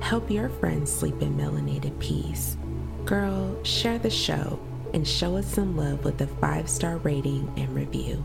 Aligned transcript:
Help 0.00 0.30
your 0.30 0.48
friends 0.48 0.90
sleep 0.92 1.20
in 1.20 1.36
melanated 1.36 1.98
peace. 1.98 2.56
Girl, 3.04 3.62
share 3.64 3.98
the 3.98 4.10
show 4.10 4.58
and 4.94 5.06
show 5.06 5.36
us 5.36 5.46
some 5.46 5.76
love 5.76 6.04
with 6.04 6.20
a 6.20 6.26
five 6.26 6.68
star 6.68 6.98
rating 6.98 7.52
and 7.56 7.74
review. 7.74 8.24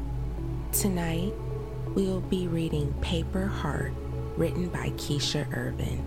Tonight, 0.72 1.34
we 1.96 2.04
will 2.04 2.22
be 2.22 2.48
reading 2.48 2.94
Paper 3.02 3.48
Heart, 3.48 3.94
written 4.38 4.70
by 4.70 4.90
Keisha 4.92 5.46
Irvin. 5.56 6.02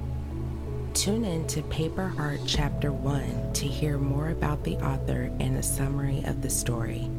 Tune 0.95 1.25
in 1.25 1.47
to 1.48 1.62
Paper 1.62 2.08
Heart 2.08 2.41
Chapter 2.47 2.91
1 2.91 3.53
to 3.53 3.67
hear 3.67 3.98
more 3.98 4.30
about 4.30 4.64
the 4.64 4.77
author 4.77 5.30
and 5.41 5.56
a 5.56 5.62
summary 5.62 6.23
of 6.25 6.41
the 6.42 6.51
story. 6.51 7.11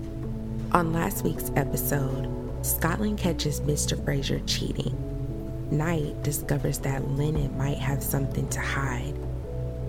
On 0.72 0.92
last 0.92 1.24
week's 1.24 1.52
episode, 1.56 2.28
Scotland 2.66 3.20
catches 3.20 3.62
Mr. 3.62 4.04
Fraser 4.04 4.40
cheating. 4.48 5.07
Night 5.72 6.24
discovers 6.24 6.80
that 6.80 7.12
Lennon 7.12 7.58
might 7.58 7.78
have 7.78 8.02
something 8.02 8.48
to 8.50 8.62
hide, 8.62 9.16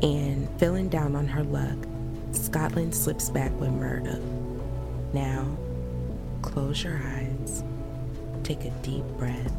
and 0.02 0.48
feeling 0.58 0.88
down 0.88 1.14
on 1.14 1.28
her 1.28 1.44
luck, 1.44 1.76
Scotland 2.32 2.94
slips 2.94 3.30
back 3.30 3.52
with 3.60 3.70
Murda. 3.70 4.20
Now, 5.12 5.46
close 6.42 6.82
your 6.82 7.00
eyes, 7.02 7.62
take 8.42 8.64
a 8.64 8.70
deep 8.82 9.04
breath, 9.18 9.52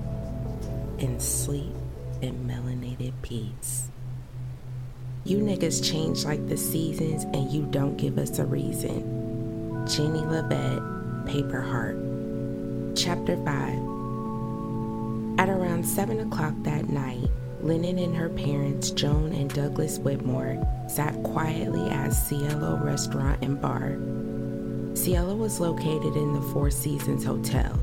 and 0.99 1.21
sleep 1.21 1.73
in 2.21 2.35
melanated 2.45 3.13
peace. 3.21 3.87
You 5.23 5.37
niggas 5.37 5.89
change 5.89 6.25
like 6.25 6.47
the 6.49 6.57
seasons 6.57 7.23
and 7.23 7.49
you 7.49 7.63
don't 7.71 7.97
give 7.97 8.17
us 8.17 8.39
a 8.39 8.45
reason. 8.45 9.85
Jenny 9.87 10.19
LaVette, 10.19 11.25
Paper 11.27 11.61
Heart. 11.61 12.95
Chapter 12.95 13.37
5 13.45 13.88
at 15.39 15.47
around 15.47 15.87
7 15.87 16.19
o'clock 16.19 16.53
that 16.63 16.89
night, 16.89 17.25
Lennon 17.61 17.97
and 17.97 18.13
her 18.13 18.27
parents, 18.27 18.91
Joan 18.91 19.31
and 19.31 19.49
Douglas 19.53 19.97
Whitmore, 19.97 20.61
sat 20.89 21.13
quietly 21.23 21.89
at 21.89 22.09
Cielo 22.09 22.75
Restaurant 22.75 23.41
and 23.41 23.61
Bar. 23.61 23.97
Cielo 24.97 25.37
was 25.37 25.61
located 25.61 26.17
in 26.17 26.33
the 26.33 26.41
Four 26.51 26.69
Seasons 26.69 27.23
Hotel. 27.23 27.79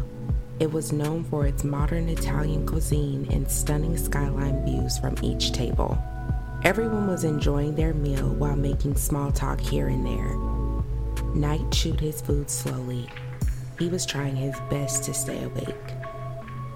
It 0.60 0.70
was 0.70 0.92
known 0.92 1.24
for 1.24 1.46
its 1.46 1.64
modern 1.64 2.10
Italian 2.10 2.66
cuisine 2.66 3.26
and 3.30 3.50
stunning 3.50 3.96
skyline 3.96 4.62
views 4.66 4.98
from 4.98 5.16
each 5.22 5.52
table. 5.52 5.96
Everyone 6.62 7.06
was 7.06 7.24
enjoying 7.24 7.74
their 7.74 7.94
meal 7.94 8.34
while 8.34 8.56
making 8.56 8.96
small 8.96 9.32
talk 9.32 9.60
here 9.60 9.88
and 9.88 10.04
there. 10.04 11.34
Knight 11.34 11.72
chewed 11.72 12.00
his 12.00 12.20
food 12.20 12.50
slowly. 12.50 13.08
He 13.78 13.88
was 13.88 14.04
trying 14.04 14.36
his 14.36 14.56
best 14.68 15.04
to 15.04 15.14
stay 15.14 15.42
awake. 15.42 16.05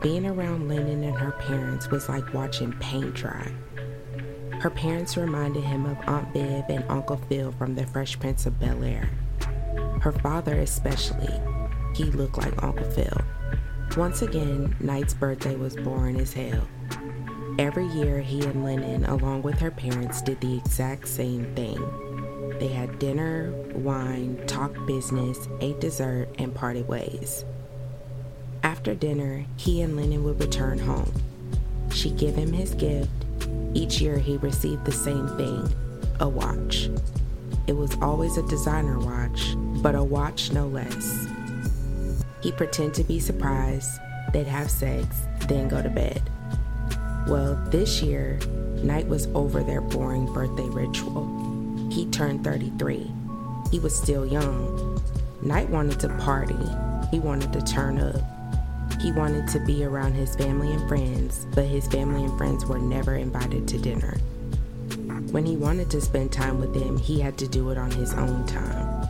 Being 0.01 0.25
around 0.25 0.67
Lennon 0.67 1.05
and 1.05 1.19
her 1.19 1.33
parents 1.33 1.91
was 1.91 2.09
like 2.09 2.33
watching 2.33 2.73
paint 2.81 3.13
dry. 3.13 3.53
Her 4.61 4.71
parents 4.71 5.19
reminded 5.19 5.63
him 5.63 5.85
of 5.85 5.99
Aunt 6.07 6.33
Viv 6.33 6.65
and 6.71 6.85
Uncle 6.89 7.19
Phil 7.29 7.53
from 7.53 7.75
The 7.75 7.87
Fresh 7.87 8.19
Prince 8.19 8.47
of 8.47 8.59
Bel 8.59 8.83
Air. 8.83 9.11
Her 10.01 10.13
father, 10.13 10.55
especially, 10.61 11.39
he 11.95 12.05
looked 12.05 12.39
like 12.39 12.63
Uncle 12.63 12.91
Phil. 12.93 13.13
Once 13.95 14.23
again, 14.23 14.75
Knight's 14.81 15.13
birthday 15.13 15.57
was 15.57 15.77
boring 15.77 16.19
as 16.19 16.33
hell. 16.33 16.67
Every 17.59 17.87
year, 17.89 18.21
he 18.21 18.41
and 18.47 18.65
Lennon, 18.65 19.05
along 19.05 19.43
with 19.43 19.59
her 19.59 19.71
parents, 19.71 20.23
did 20.23 20.41
the 20.41 20.57
exact 20.57 21.09
same 21.09 21.55
thing. 21.55 21.79
They 22.59 22.69
had 22.69 22.99
dinner, 22.99 23.53
wine, 23.75 24.43
talked 24.47 24.87
business, 24.87 25.47
ate 25.61 25.81
dessert, 25.81 26.31
and 26.39 26.55
parted 26.55 26.89
ways. 26.89 27.45
After 28.81 28.95
dinner, 28.95 29.45
he 29.59 29.83
and 29.83 29.95
Lennon 29.95 30.25
would 30.25 30.41
return 30.41 30.79
home. 30.79 31.13
She'd 31.93 32.17
give 32.17 32.35
him 32.35 32.51
his 32.51 32.73
gift. 32.73 33.11
Each 33.75 34.01
year, 34.01 34.17
he 34.17 34.39
received 34.39 34.87
the 34.87 34.91
same 34.91 35.29
thing 35.37 35.71
a 36.19 36.27
watch. 36.27 36.89
It 37.67 37.75
was 37.75 37.95
always 38.01 38.39
a 38.39 38.49
designer 38.49 38.99
watch, 38.99 39.55
but 39.83 39.95
a 39.95 40.03
watch 40.03 40.53
no 40.53 40.67
less. 40.67 41.29
He'd 42.41 42.57
pretend 42.57 42.95
to 42.95 43.05
be 43.05 43.21
surprised, 43.21 43.91
they'd 44.33 44.47
have 44.47 44.71
sex, 44.71 45.27
then 45.47 45.69
go 45.69 45.83
to 45.83 45.91
bed. 45.91 46.23
Well, 47.29 47.63
this 47.69 48.01
year, 48.01 48.39
Knight 48.83 49.07
was 49.07 49.27
over 49.35 49.63
their 49.63 49.83
boring 49.83 50.25
birthday 50.33 50.71
ritual. 50.71 51.27
He 51.93 52.07
turned 52.07 52.45
33. 52.45 53.11
He 53.71 53.79
was 53.79 53.95
still 53.95 54.25
young. 54.25 55.03
Knight 55.43 55.69
wanted 55.69 56.01
to 56.01 56.09
party, 56.17 56.57
he 57.11 57.21
wanted 57.21 57.53
to 57.53 57.61
turn 57.61 58.01
up. 58.01 58.40
He 58.99 59.13
wanted 59.13 59.47
to 59.49 59.61
be 59.61 59.85
around 59.85 60.15
his 60.15 60.35
family 60.35 60.73
and 60.73 60.89
friends, 60.89 61.47
but 61.55 61.65
his 61.65 61.87
family 61.87 62.25
and 62.25 62.37
friends 62.39 62.65
were 62.67 62.79
never 62.79 63.15
invited 63.15 63.69
to 63.69 63.79
dinner. 63.79 64.17
When 65.31 65.47
he 65.47 65.57
wanted 65.57 65.91
to 65.91 66.01
spend 66.01 66.33
time 66.33 66.59
with 66.59 66.75
them, 66.75 66.97
he 66.97 67.21
had 67.21 67.39
to 67.39 67.47
do 67.47 67.71
it 67.71 67.79
on 67.79 67.91
his 67.91 68.15
own 68.15 68.47
time. 68.47 69.09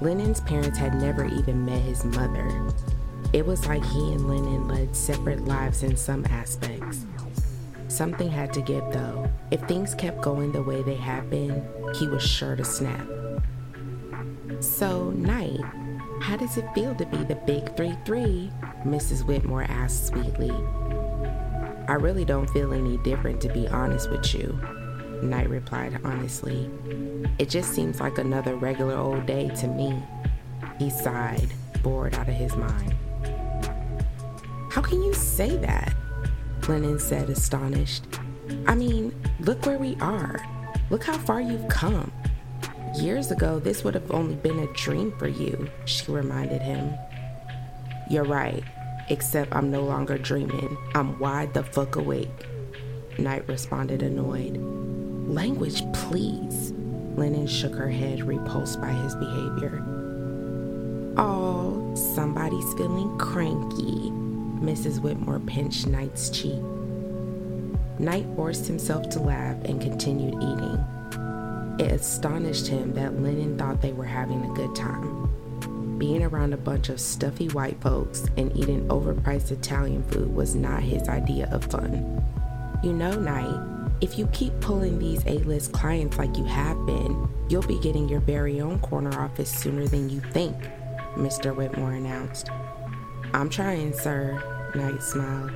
Lennon's 0.00 0.40
parents 0.40 0.78
had 0.78 0.94
never 0.94 1.24
even 1.24 1.64
met 1.64 1.80
his 1.82 2.04
mother. 2.04 2.72
It 3.32 3.46
was 3.46 3.66
like 3.66 3.84
he 3.84 4.12
and 4.12 4.28
Lennon 4.28 4.68
led 4.68 4.94
separate 4.94 5.44
lives 5.44 5.82
in 5.82 5.96
some 5.96 6.24
aspects. 6.26 7.06
Something 7.88 8.30
had 8.30 8.52
to 8.54 8.60
give, 8.60 8.84
though. 8.92 9.30
If 9.50 9.60
things 9.62 9.94
kept 9.94 10.22
going 10.22 10.52
the 10.52 10.62
way 10.62 10.82
they 10.82 10.96
had 10.96 11.28
been, 11.30 11.62
he 11.94 12.08
was 12.08 12.22
sure 12.22 12.56
to 12.56 12.64
snap. 12.64 13.06
So, 14.62 15.10
Knight, 15.10 15.60
how 16.20 16.36
does 16.36 16.56
it 16.56 16.72
feel 16.72 16.94
to 16.94 17.04
be 17.04 17.16
the 17.24 17.34
big 17.34 17.74
3 17.76 17.96
3? 18.04 18.52
Mrs. 18.84 19.26
Whitmore 19.26 19.64
asked 19.64 20.06
sweetly. 20.06 20.52
I 21.88 21.94
really 21.94 22.24
don't 22.24 22.48
feel 22.50 22.72
any 22.72 22.96
different, 22.98 23.40
to 23.40 23.48
be 23.48 23.66
honest 23.66 24.08
with 24.08 24.32
you, 24.32 24.56
Knight 25.20 25.50
replied 25.50 26.00
honestly. 26.04 26.70
It 27.40 27.48
just 27.48 27.74
seems 27.74 28.00
like 28.00 28.18
another 28.18 28.54
regular 28.54 28.94
old 28.94 29.26
day 29.26 29.48
to 29.48 29.66
me. 29.66 30.00
He 30.78 30.90
sighed, 30.90 31.48
bored 31.82 32.14
out 32.14 32.28
of 32.28 32.34
his 32.34 32.54
mind. 32.54 32.94
How 34.70 34.80
can 34.80 35.02
you 35.02 35.12
say 35.12 35.56
that? 35.56 35.92
Lennon 36.68 37.00
said, 37.00 37.30
astonished. 37.30 38.04
I 38.68 38.76
mean, 38.76 39.12
look 39.40 39.66
where 39.66 39.78
we 39.78 39.96
are. 40.00 40.40
Look 40.88 41.02
how 41.02 41.18
far 41.18 41.40
you've 41.40 41.66
come. 41.66 42.12
Years 42.94 43.30
ago, 43.30 43.58
this 43.58 43.84
would 43.84 43.94
have 43.94 44.10
only 44.10 44.34
been 44.34 44.58
a 44.58 44.72
dream 44.74 45.12
for 45.18 45.26
you, 45.26 45.68
she 45.86 46.10
reminded 46.12 46.60
him. 46.62 46.94
You're 48.10 48.24
right. 48.24 48.62
except 49.08 49.54
I'm 49.54 49.70
no 49.70 49.82
longer 49.82 50.18
dreaming. 50.18 50.76
I'm 50.94 51.18
wide 51.18 51.54
the 51.54 51.62
fuck 51.62 51.96
awake. 51.96 52.30
Knight 53.18 53.46
responded, 53.46 54.02
annoyed. 54.02 54.56
Language, 55.28 55.82
please. 55.92 56.72
Lennon 57.16 57.46
shook 57.46 57.74
her 57.74 57.90
head, 57.90 58.22
repulsed 58.22 58.80
by 58.80 58.88
his 58.88 59.14
behavior. 59.16 59.84
Oh, 61.16 61.94
somebody's 62.14 62.72
feeling 62.74 63.18
cranky. 63.18 64.10
Mrs. 64.64 65.00
Whitmore 65.00 65.40
pinched 65.40 65.86
Knight's 65.86 66.30
cheek. 66.30 66.62
Knight 67.98 68.24
forced 68.34 68.66
himself 68.66 69.08
to 69.10 69.20
laugh 69.20 69.62
and 69.64 69.80
continued 69.80 70.34
eating. 70.36 70.84
It 71.78 71.90
astonished 71.90 72.66
him 72.66 72.92
that 72.94 73.20
Lennon 73.20 73.56
thought 73.56 73.80
they 73.80 73.92
were 73.92 74.04
having 74.04 74.44
a 74.44 74.54
good 74.54 74.74
time. 74.76 75.98
Being 75.98 76.22
around 76.22 76.52
a 76.52 76.58
bunch 76.58 76.88
of 76.88 77.00
stuffy 77.00 77.48
white 77.48 77.80
folks 77.80 78.26
and 78.36 78.54
eating 78.56 78.86
overpriced 78.88 79.50
Italian 79.50 80.02
food 80.04 80.34
was 80.34 80.54
not 80.54 80.82
his 80.82 81.08
idea 81.08 81.48
of 81.50 81.64
fun. 81.64 82.22
You 82.82 82.92
know, 82.92 83.12
Knight, 83.12 83.60
if 84.00 84.18
you 84.18 84.26
keep 84.28 84.58
pulling 84.60 84.98
these 84.98 85.24
A 85.26 85.38
list 85.44 85.72
clients 85.72 86.18
like 86.18 86.36
you 86.36 86.44
have 86.44 86.76
been, 86.84 87.28
you'll 87.48 87.62
be 87.62 87.78
getting 87.78 88.08
your 88.08 88.20
very 88.20 88.60
own 88.60 88.80
corner 88.80 89.16
office 89.20 89.50
sooner 89.50 89.86
than 89.86 90.10
you 90.10 90.20
think, 90.20 90.56
Mr. 91.14 91.54
Whitmore 91.54 91.92
announced. 91.92 92.50
I'm 93.32 93.48
trying, 93.48 93.92
sir, 93.92 94.70
Knight 94.74 95.02
smiled. 95.02 95.52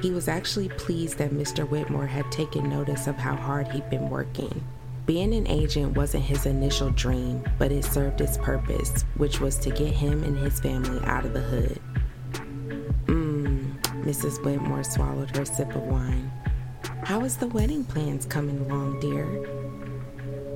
He 0.00 0.10
was 0.10 0.28
actually 0.28 0.68
pleased 0.68 1.18
that 1.18 1.32
Mr. 1.32 1.68
Whitmore 1.68 2.06
had 2.06 2.30
taken 2.30 2.70
notice 2.70 3.06
of 3.06 3.16
how 3.16 3.34
hard 3.34 3.68
he'd 3.68 3.90
been 3.90 4.08
working. 4.08 4.64
Being 5.06 5.34
an 5.34 5.46
agent 5.48 5.96
wasn't 5.96 6.24
his 6.24 6.46
initial 6.46 6.88
dream, 6.88 7.44
but 7.58 7.70
it 7.70 7.84
served 7.84 8.22
its 8.22 8.38
purpose, 8.38 9.02
which 9.18 9.38
was 9.38 9.58
to 9.58 9.68
get 9.68 9.92
him 9.92 10.22
and 10.24 10.38
his 10.38 10.58
family 10.60 10.98
out 11.04 11.26
of 11.26 11.34
the 11.34 11.42
hood. 11.42 11.78
Mmm, 13.04 13.78
Mrs. 14.02 14.42
Whitmore 14.42 14.82
swallowed 14.82 15.36
her 15.36 15.44
sip 15.44 15.74
of 15.74 15.82
wine. 15.82 16.32
How 17.02 17.20
is 17.20 17.36
the 17.36 17.48
wedding 17.48 17.84
plans 17.84 18.24
coming 18.24 18.58
along, 18.60 19.00
dear? 19.00 19.28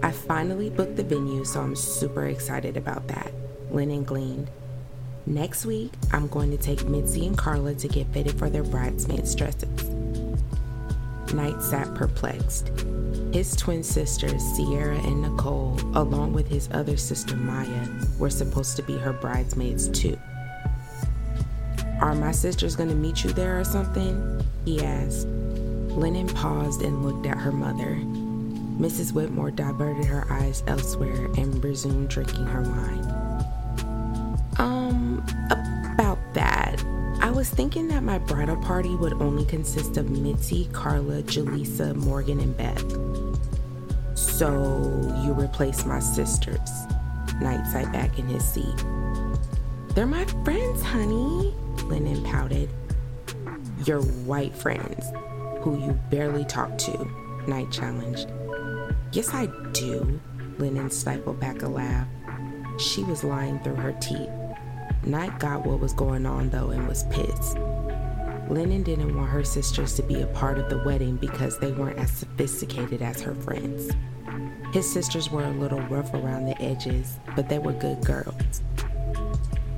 I 0.03 0.13
finally 0.13 0.71
booked 0.71 0.97
the 0.97 1.05
venue, 1.05 1.45
so 1.45 1.61
I'm 1.61 1.77
super 1.77 2.27
excited 2.29 2.79
about 2.79 3.07
that. 3.09 3.31
Lennon 3.71 4.05
gleaned. 4.05 4.49
Next 5.27 5.67
week, 5.67 5.93
I'm 6.11 6.27
going 6.29 6.51
to 6.53 6.57
take 6.57 6.89
Mitzi 6.89 7.27
and 7.27 7.37
Carla 7.37 7.75
to 7.75 7.89
get 7.89 8.07
fitted 8.15 8.39
for 8.39 8.49
their 8.49 8.63
bridesmaids' 8.63 9.35
dresses. 9.35 9.91
Knight 11.35 11.61
sat 11.61 11.95
perplexed. 11.95 12.73
His 13.33 13.55
twin 13.55 13.83
sisters, 13.83 14.43
Sierra 14.43 14.97
and 14.97 15.21
Nicole, 15.23 15.79
along 15.95 16.33
with 16.33 16.49
his 16.49 16.69
other 16.73 16.97
sister 16.97 17.37
Maya, 17.37 17.87
were 18.19 18.31
supposed 18.31 18.77
to 18.77 18.83
be 18.83 18.97
her 18.97 19.13
bridesmaids 19.13 19.89
too. 19.89 20.19
Are 22.01 22.15
my 22.15 22.33
sisters 22.33 22.75
going 22.75 22.89
to 22.89 22.95
meet 22.95 23.25
you 23.25 23.33
there 23.33 23.61
or 23.61 23.65
something? 23.65 24.43
He 24.65 24.83
asked. 24.83 25.27
Lennon 25.27 26.29
paused 26.29 26.83
and 26.83 27.05
looked 27.05 27.27
at 27.27 27.37
her 27.37 27.53
mother. 27.53 27.97
Mrs. 28.79 29.13
Whitmore 29.13 29.51
diverted 29.51 30.07
her 30.07 30.27
eyes 30.31 30.63
elsewhere 30.67 31.27
and 31.37 31.63
resumed 31.63 32.09
drinking 32.09 32.47
her 32.47 32.63
wine. 32.63 33.45
Um, 34.59 35.27
was 37.39 37.51
thinking 37.51 37.87
that 37.87 38.03
my 38.03 38.19
bridal 38.19 38.57
party 38.57 38.97
would 38.97 39.13
only 39.23 39.45
consist 39.45 39.97
of 39.97 40.11
Mitzi, 40.11 40.69
Carla, 40.73 41.23
Jaleesa, 41.23 41.95
Morgan, 41.95 42.41
and 42.41 42.57
Beth. 42.57 44.19
So 44.19 44.51
you 45.25 45.35
replace 45.35 45.85
my 45.87 46.01
sisters. 46.01 46.69
Knight 47.41 47.65
sat 47.69 47.93
back 47.93 48.19
in 48.19 48.27
his 48.27 48.45
seat. 48.45 48.85
They're 49.95 50.05
my 50.05 50.25
friends, 50.43 50.83
honey, 50.83 51.55
Lennon 51.85 52.25
pouted. 52.25 52.71
Your 53.85 54.03
white 54.03 54.57
friends 54.57 55.07
who 55.61 55.79
you 55.79 55.93
barely 56.11 56.45
talk 56.45 56.77
to, 56.79 57.09
Knight 57.47 57.71
challenged. 57.71 58.27
Yes, 59.13 59.33
I 59.33 59.47
do, 59.71 60.21
Lennon 60.59 60.91
stifled 60.91 61.39
back 61.39 61.63
a 61.63 61.69
laugh. 61.69 62.09
She 62.81 63.05
was 63.05 63.23
lying 63.23 63.61
through 63.61 63.77
her 63.77 63.93
teeth. 64.01 64.29
Knight 65.09 65.39
got 65.39 65.65
what 65.65 65.81
was 65.81 65.95
going 65.95 66.27
on 66.27 66.51
though 66.51 66.69
and 66.69 66.87
was 66.87 67.05
pissed. 67.05 67.57
Lennon 68.51 68.83
didn't 68.83 69.17
want 69.17 69.31
her 69.31 69.43
sisters 69.43 69.95
to 69.95 70.03
be 70.03 70.21
a 70.21 70.27
part 70.29 70.59
of 70.59 70.69
the 70.69 70.83
wedding 70.85 71.17
because 71.17 71.59
they 71.59 71.73
weren't 71.73 71.99
as 71.99 72.11
sophisticated 72.11 73.01
as 73.01 73.23
her 73.23 73.35
friends. 73.35 73.91
His 74.73 74.91
sisters 74.91 75.31
were 75.31 75.45
a 75.45 75.51
little 75.51 75.81
rough 75.81 76.13
around 76.13 76.45
the 76.45 76.61
edges, 76.61 77.19
but 77.35 77.49
they 77.49 77.59
were 77.59 77.73
good 77.73 78.05
girls. 78.05 78.63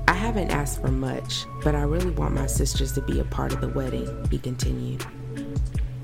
I 0.09 0.15
haven't 0.15 0.51
asked 0.51 0.81
for 0.81 0.91
much, 0.91 1.47
but 1.63 1.77
I 1.77 1.83
really 1.83 2.11
want 2.11 2.35
my 2.35 2.47
sisters 2.47 2.91
to 2.95 3.01
be 3.01 3.21
a 3.21 3.25
part 3.25 3.53
of 3.53 3.61
the 3.61 3.69
wedding, 3.69 4.09
he 4.33 4.39
continued. 4.39 5.07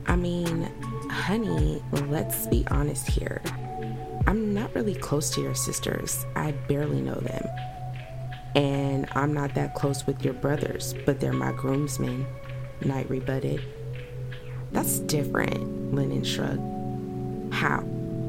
I 0.06 0.14
mean, 0.14 0.70
honey, 1.10 1.82
let's 2.06 2.46
be 2.46 2.64
honest 2.70 3.08
here. 3.08 3.42
I'm 4.28 4.54
not 4.54 4.72
really 4.76 4.94
close 4.94 5.30
to 5.30 5.40
your 5.40 5.56
sisters. 5.56 6.24
I 6.36 6.52
barely 6.68 7.00
know 7.00 7.16
them. 7.16 7.48
And 8.56 9.06
I'm 9.12 9.34
not 9.34 9.54
that 9.54 9.74
close 9.74 10.06
with 10.06 10.24
your 10.24 10.32
brothers, 10.32 10.94
but 11.04 11.20
they're 11.20 11.34
my 11.34 11.52
groomsmen, 11.52 12.26
Knight 12.82 13.08
rebutted. 13.10 13.62
That's 14.72 14.98
different, 15.00 15.94
Lennon 15.94 16.24
shrugged. 16.24 17.52
How? 17.52 17.84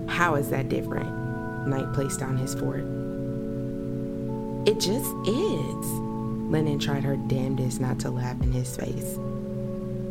How 0.10 0.36
is 0.36 0.50
that 0.50 0.68
different? 0.68 1.68
Knight 1.68 1.94
placed 1.94 2.20
down 2.20 2.36
his 2.36 2.56
fork. 2.56 2.84
It 4.68 4.82
just 4.82 5.16
is. 5.26 5.86
Lennon 6.52 6.78
tried 6.78 7.04
her 7.04 7.16
damnedest 7.16 7.80
not 7.80 7.98
to 8.02 8.12
laugh 8.12 8.42
in 8.42 8.52
his 8.52 8.76
face. 8.76 9.18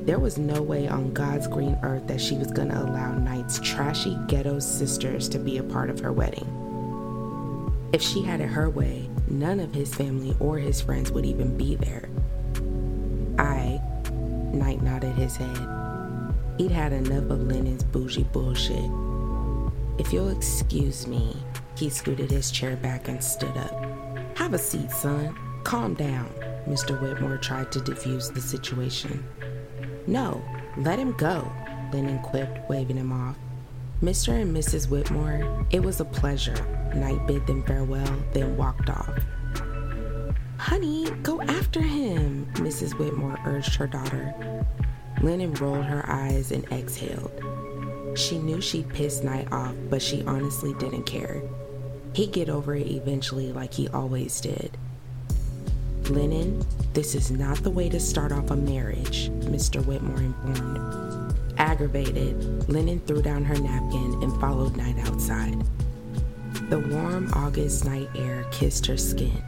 There 0.07 0.19
was 0.19 0.39
no 0.39 0.63
way 0.63 0.89
on 0.89 1.13
God's 1.13 1.47
green 1.47 1.79
earth 1.83 2.07
that 2.07 2.23
she 2.23 2.37
was 2.37 2.51
going 2.53 2.69
to 2.69 2.81
allow 2.83 3.13
Knight's 3.13 3.59
trashy 3.61 4.17
ghetto 4.29 4.61
sisters 4.61 5.29
to 5.29 5.39
be 5.39 5.59
a 5.59 5.63
part 5.63 5.91
of 5.91 6.01
her 6.01 6.13
wedding. 6.13 6.49
If 7.93 8.01
she 8.01 8.23
had 8.23 8.41
it 8.41 8.47
her 8.47 8.71
way, 8.71 9.11
none 9.29 9.61
of 9.61 9.75
his 9.75 9.95
family 9.95 10.35
or 10.41 10.59
his 10.59 10.81
friends 10.81 11.11
would 11.11 11.27
even 11.27 11.57
be 11.57 11.77
there. 11.77 12.09
I, 13.39 13.81
Knight 14.53 14.83
nodded 14.83 15.15
his 15.15 15.37
head. 15.37 16.33
He'd 16.59 16.71
had 16.71 16.93
enough 16.93 17.31
of 17.31 17.47
Lennon's 17.47 17.85
bougie 17.85 18.25
bullshit. 18.25 18.91
If 19.99 20.13
you'll 20.13 20.31
excuse 20.31 21.07
me, 21.07 21.37
he 21.77 21.91
scooted 21.91 22.31
his 22.31 22.51
chair 22.51 22.77
back 22.77 23.09
and 23.09 23.23
stood 23.23 23.57
up. 23.57 23.85
Have 24.37 24.55
a 24.55 24.59
seat, 24.59 24.91
son. 24.91 25.37
Calm 25.65 25.95
down. 25.95 26.33
Mr. 26.67 27.01
Whitmore 27.01 27.39
tried 27.39 27.71
to 27.73 27.81
defuse 27.81 28.33
the 28.33 28.41
situation. 28.41 29.25
No, 30.07 30.43
let 30.79 30.99
him 30.99 31.13
go, 31.13 31.51
Lennon 31.93 32.19
quipped, 32.21 32.69
waving 32.69 32.97
him 32.97 33.13
off. 33.13 33.37
Mr. 34.03 34.41
and 34.41 34.55
Mrs. 34.55 34.91
Whitmore, 34.91 35.67
it 35.71 35.83
was 35.83 36.01
a 36.01 36.05
pleasure. 36.05 36.57
Knight 36.95 37.27
bid 37.27 37.47
them 37.47 37.63
farewell, 37.65 38.23
then 38.33 38.57
walked 38.57 38.91
off. 38.91 39.19
Honey, 40.59 41.11
go 41.23 41.41
after 41.41 41.81
him, 41.81 42.47
Mrs. 42.55 42.99
Whitmore 42.99 43.39
urged 43.47 43.75
her 43.77 43.87
daughter. 43.87 44.35
Lennon 45.23 45.55
rolled 45.55 45.87
her 45.87 46.05
eyes 46.09 46.53
and 46.53 46.71
exhaled. 46.71 47.33
She 48.19 48.39
knew 48.39 48.61
she'd 48.61 48.89
pissed 48.91 49.25
Knight 49.25 49.51
off, 49.51 49.75
but 49.89 50.03
she 50.03 50.23
honestly 50.25 50.75
didn't 50.75 51.05
care. 51.05 51.41
He'd 52.13 52.33
get 52.33 52.51
over 52.51 52.75
it 52.75 52.87
eventually, 52.87 53.53
like 53.53 53.73
he 53.73 53.89
always 53.89 54.41
did. 54.41 54.77
Lennon, 56.11 56.65
this 56.93 57.15
is 57.15 57.31
not 57.31 57.63
the 57.63 57.71
way 57.71 57.89
to 57.89 57.99
start 57.99 58.31
off 58.31 58.51
a 58.51 58.57
marriage, 58.57 59.31
Mr. 59.41 59.85
Whitmore 59.85 60.21
informed. 60.21 61.06
Aggravated, 61.59 62.69
Lennon 62.69 63.01
threw 63.01 63.23
down 63.23 63.45
her 63.45 63.59
napkin 63.59 64.23
and 64.23 64.41
followed 64.41 64.77
Knight 64.77 64.99
outside. 65.09 65.65
The 66.69 66.81
warm 66.81 67.31
August 67.33 67.85
night 67.85 68.09
air 68.15 68.45
kissed 68.51 68.87
her 68.87 68.97
skin. 68.97 69.43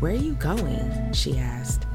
Where 0.00 0.12
are 0.12 0.16
you 0.16 0.34
going? 0.34 1.12
she 1.12 1.38
asked. 1.38 1.86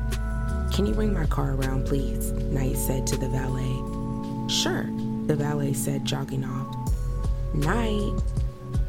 Can 0.74 0.86
you 0.86 0.94
bring 0.94 1.14
my 1.14 1.26
car 1.28 1.54
around, 1.54 1.86
please? 1.86 2.32
Knight 2.32 2.78
said 2.78 3.06
to 3.08 3.18
the 3.18 3.30
valet. 3.30 4.50
Sure, 4.50 4.86
the 5.28 5.36
valet 5.36 5.74
said, 5.74 6.06
jogging 6.06 6.44
off. 6.44 6.76
Knight, 7.54 8.14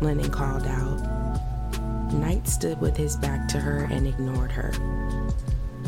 Lennon 0.00 0.30
called 0.30 0.66
out. 0.66 2.12
Knight 2.14 2.46
stood 2.48 2.80
with 2.80 2.96
his 2.96 3.16
back 3.16 3.48
to 3.48 3.58
her 3.58 3.88
and 3.90 4.06
ignored 4.06 4.52
her. 4.52 4.72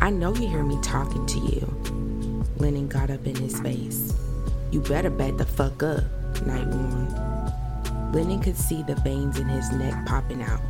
I 0.00 0.11
know 0.11 0.35
you 0.35 0.49
hear 0.49 0.62
me 0.62 0.78
talking 0.83 1.25
to 1.26 1.38
you. 1.38 2.47
Lennon 2.57 2.88
got 2.88 3.11
up 3.11 3.26
in 3.26 3.37
his 3.37 3.61
face. 3.61 4.12
You 4.70 4.80
better 4.80 5.11
back 5.11 5.37
the 5.37 5.46
fuck 5.46 5.82
up, 5.82 6.02
Knight 6.44 6.66
warned. 6.66 8.14
Lennon 8.14 8.40
could 8.40 8.56
see 8.56 8.82
the 8.82 8.94
veins 8.96 9.38
in 9.38 9.49
his 9.49 9.70
neck 9.73 10.06
popping 10.06 10.42
out. 10.42 10.61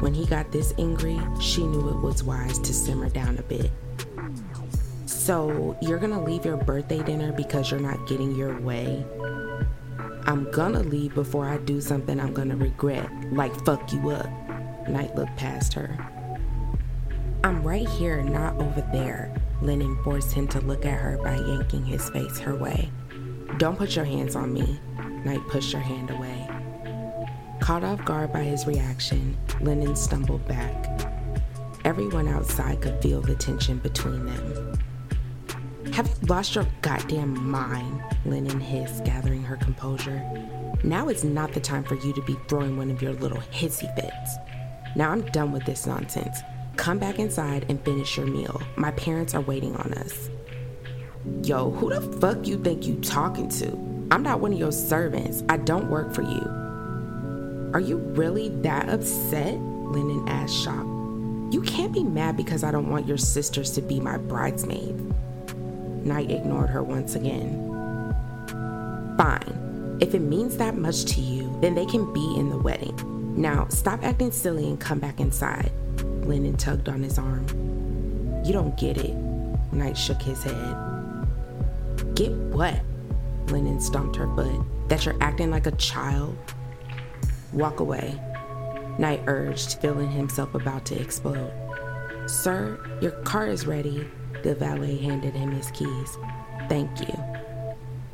When 0.00 0.14
he 0.14 0.26
got 0.26 0.50
this 0.50 0.72
angry, 0.78 1.20
she 1.40 1.66
knew 1.66 1.88
it 1.90 2.00
was 2.00 2.24
wise 2.24 2.58
to 2.60 2.72
simmer 2.72 3.08
down 3.08 3.38
a 3.38 3.42
bit. 3.42 3.70
So, 5.06 5.76
you're 5.82 5.98
gonna 5.98 6.22
leave 6.22 6.44
your 6.44 6.56
birthday 6.56 7.02
dinner 7.02 7.32
because 7.32 7.70
you're 7.70 7.80
not 7.80 8.06
getting 8.08 8.34
your 8.34 8.58
way? 8.60 9.04
I'm 10.24 10.50
gonna 10.50 10.82
leave 10.82 11.14
before 11.14 11.46
I 11.46 11.58
do 11.58 11.80
something 11.80 12.18
I'm 12.18 12.32
gonna 12.32 12.56
regret, 12.56 13.10
like 13.32 13.54
fuck 13.64 13.92
you 13.92 14.10
up. 14.10 14.28
Knight 14.88 15.14
looked 15.14 15.36
past 15.36 15.74
her. 15.74 15.98
I'm 17.44 17.62
right 17.62 17.88
here, 17.88 18.22
not 18.22 18.56
over 18.56 18.86
there. 18.92 19.34
Lennon 19.62 20.02
forced 20.02 20.32
him 20.32 20.48
to 20.48 20.60
look 20.60 20.86
at 20.86 20.98
her 20.98 21.18
by 21.22 21.36
yanking 21.36 21.84
his 21.84 22.08
face 22.10 22.38
her 22.38 22.56
way. 22.56 22.90
Don't 23.58 23.76
put 23.76 23.96
your 23.96 24.04
hands 24.04 24.36
on 24.36 24.52
me. 24.52 24.80
Knight 25.24 25.40
pushed 25.48 25.72
her 25.72 25.80
hand 25.80 26.10
away. 26.10 26.48
Caught 27.60 27.84
off 27.84 28.04
guard 28.04 28.32
by 28.32 28.42
his 28.42 28.66
reaction, 28.66 29.36
Lennon 29.60 29.94
stumbled 29.94 30.46
back. 30.48 31.08
Everyone 31.84 32.28
outside 32.28 32.80
could 32.80 33.00
feel 33.02 33.20
the 33.20 33.34
tension 33.34 33.78
between 33.78 34.26
them. 34.26 34.78
Have 35.92 36.06
you 36.06 36.26
lost 36.26 36.54
your 36.54 36.66
goddamn 36.82 37.50
mind? 37.50 38.02
Lennon 38.24 38.60
hissed, 38.60 39.04
gathering 39.04 39.42
her 39.42 39.56
composure. 39.56 40.22
Now 40.82 41.08
is 41.08 41.24
not 41.24 41.52
the 41.52 41.60
time 41.60 41.84
for 41.84 41.96
you 41.96 42.12
to 42.14 42.22
be 42.22 42.36
throwing 42.48 42.76
one 42.76 42.90
of 42.90 43.02
your 43.02 43.12
little 43.12 43.42
hissy 43.52 43.94
fits. 43.94 44.36
Now 44.96 45.10
I'm 45.10 45.22
done 45.32 45.52
with 45.52 45.64
this 45.64 45.86
nonsense. 45.86 46.40
Come 46.76 46.98
back 46.98 47.18
inside 47.18 47.66
and 47.68 47.84
finish 47.84 48.16
your 48.16 48.26
meal. 48.26 48.62
My 48.76 48.90
parents 48.92 49.34
are 49.34 49.42
waiting 49.42 49.76
on 49.76 49.92
us. 49.94 50.30
Yo, 51.42 51.70
who 51.70 51.90
the 51.90 52.00
fuck 52.18 52.46
you 52.46 52.58
think 52.62 52.86
you 52.86 52.94
talking 53.00 53.48
to? 53.48 53.68
I'm 54.10 54.22
not 54.22 54.40
one 54.40 54.54
of 54.54 54.58
your 54.58 54.72
servants. 54.72 55.44
I 55.50 55.58
don't 55.58 55.90
work 55.90 56.14
for 56.14 56.22
you. 56.22 56.40
Are 57.74 57.80
you 57.80 57.98
really 57.98 58.48
that 58.62 58.88
upset? 58.88 59.58
Lennon 59.58 60.26
asked 60.28 60.54
shocked. 60.54 60.88
You 61.52 61.60
can't 61.66 61.92
be 61.92 62.04
mad 62.04 62.36
because 62.38 62.64
I 62.64 62.70
don't 62.70 62.88
want 62.88 63.06
your 63.06 63.18
sisters 63.18 63.70
to 63.72 63.82
be 63.82 64.00
my 64.00 64.16
bridesmaids. 64.16 65.02
Knight 66.04 66.30
ignored 66.30 66.70
her 66.70 66.82
once 66.82 67.16
again. 67.16 67.66
Fine. 69.18 69.98
If 70.00 70.14
it 70.14 70.20
means 70.20 70.56
that 70.56 70.78
much 70.78 71.04
to 71.06 71.20
you, 71.20 71.54
then 71.60 71.74
they 71.74 71.84
can 71.84 72.10
be 72.14 72.36
in 72.38 72.48
the 72.48 72.56
wedding. 72.56 72.96
Now, 73.36 73.66
stop 73.68 74.02
acting 74.02 74.32
silly 74.32 74.66
and 74.66 74.80
come 74.80 74.98
back 74.98 75.20
inside. 75.20 75.70
Lennon 76.24 76.56
tugged 76.56 76.88
on 76.88 77.02
his 77.02 77.18
arm. 77.18 77.46
You 78.44 78.54
don't 78.54 78.78
get 78.78 78.96
it. 78.96 79.14
Knight 79.72 79.98
shook 79.98 80.22
his 80.22 80.42
head. 80.42 80.99
Get 82.14 82.32
what? 82.32 82.80
Lennon 83.48 83.80
stomped 83.80 84.16
her 84.16 84.32
foot. 84.34 84.60
That 84.88 85.04
you're 85.04 85.20
acting 85.20 85.50
like 85.50 85.66
a 85.66 85.72
child? 85.72 86.36
Walk 87.52 87.80
away. 87.80 88.20
Knight 88.98 89.22
urged, 89.26 89.80
feeling 89.80 90.10
himself 90.10 90.54
about 90.54 90.84
to 90.86 91.00
explode. 91.00 91.52
Sir, 92.26 92.78
your 93.00 93.12
car 93.22 93.46
is 93.46 93.66
ready. 93.66 94.06
The 94.42 94.54
valet 94.54 94.96
handed 94.98 95.34
him 95.34 95.50
his 95.50 95.70
keys. 95.70 96.18
Thank 96.68 97.00
you. 97.00 97.24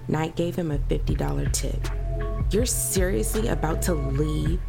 Knight 0.09 0.37
gave 0.37 0.55
him 0.55 0.71
a 0.71 0.79
$50 0.79 1.53
tip. 1.53 1.89
You're 2.53 2.67
seriously 2.67 3.49
about 3.49 3.83
to 3.83 3.95
leave? 3.95 4.61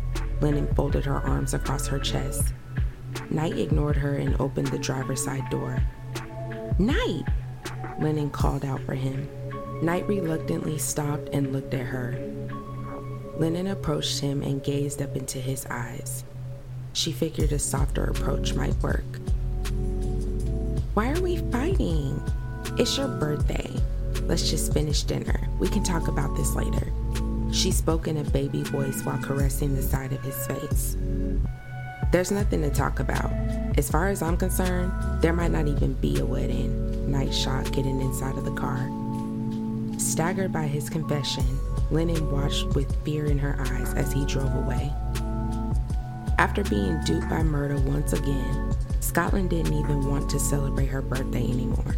Lennon 0.42 0.74
folded 0.76 1.06
her 1.06 1.22
arms 1.22 1.54
across 1.54 1.88
her 1.88 2.00
chest. 2.00 2.54
Knight 3.30 3.58
ignored 3.58 3.96
her 3.98 4.16
and 4.16 4.40
opened 4.40 4.68
the 4.68 4.80
driver's 4.80 5.24
side 5.24 5.50
door. 5.50 5.82
Knight! 6.80 7.24
Lennon 8.00 8.30
called 8.30 8.66
out 8.66 8.82
for 8.82 8.94
him. 8.94 9.30
Knight 9.82 10.08
reluctantly 10.08 10.78
stopped 10.78 11.30
and 11.34 11.54
looked 11.54 11.74
at 11.74 11.86
her. 11.86 12.18
Lennon 13.38 13.68
approached 13.68 14.20
him 14.20 14.42
and 14.42 14.64
gazed 14.64 15.02
up 15.02 15.16
into 15.16 15.40
his 15.40 15.66
eyes. 15.68 16.24
She 16.94 17.12
figured 17.12 17.52
a 17.52 17.60
softer 17.60 18.06
approach 18.06 18.56
might 18.56 18.76
work. 18.82 19.06
Why 20.96 21.12
are 21.12 21.22
we 21.22 21.38
fighting? 21.52 22.20
It's 22.78 22.98
your 22.98 23.08
birthday. 23.08 23.72
Let's 24.24 24.50
just 24.50 24.74
finish 24.74 25.04
dinner. 25.04 25.48
We 25.60 25.70
can 25.70 25.84
talk 25.84 26.08
about 26.08 26.36
this 26.36 26.56
later. 26.56 26.92
She 27.52 27.72
spoke 27.72 28.08
in 28.08 28.18
a 28.18 28.24
baby 28.24 28.64
voice 28.64 29.04
while 29.04 29.22
caressing 29.22 29.76
the 29.76 29.82
side 29.84 30.12
of 30.12 30.22
his 30.24 30.48
face. 30.48 30.98
There's 32.12 32.32
nothing 32.32 32.62
to 32.62 32.70
talk 32.70 33.00
about. 33.00 33.32
As 33.78 33.90
far 33.90 34.08
as 34.08 34.22
I'm 34.22 34.38
concerned, 34.38 34.92
there 35.22 35.34
might 35.34 35.52
not 35.52 35.68
even 35.68 35.94
be 35.94 36.20
a 36.20 36.26
wedding. 36.26 36.87
Knight 37.08 37.34
shot 37.34 37.72
getting 37.72 38.02
inside 38.02 38.38
of 38.38 38.46
the 38.46 38.52
car. 38.52 38.90
Staggered 39.98 40.52
by 40.52 40.68
his 40.68 40.90
confession, 40.90 41.46
Lennon 41.90 42.30
watched 42.30 42.68
with 42.76 43.04
fear 43.04 43.26
in 43.26 43.38
her 43.40 43.56
eyes 43.60 43.94
as 43.94 44.12
he 44.12 44.26
drove 44.26 44.54
away. 44.56 44.92
After 46.38 46.64
being 46.64 47.02
duped 47.06 47.30
by 47.30 47.42
Murda 47.42 47.82
once 47.86 48.14
again, 48.14 48.76
Scotland 49.00 49.50
didn't 49.50 49.74
even 49.74 50.08
want 50.08 50.30
to 50.30 50.40
celebrate 50.40 50.88
her 50.88 51.02
birthday 51.02 51.44
anymore. 51.44 51.96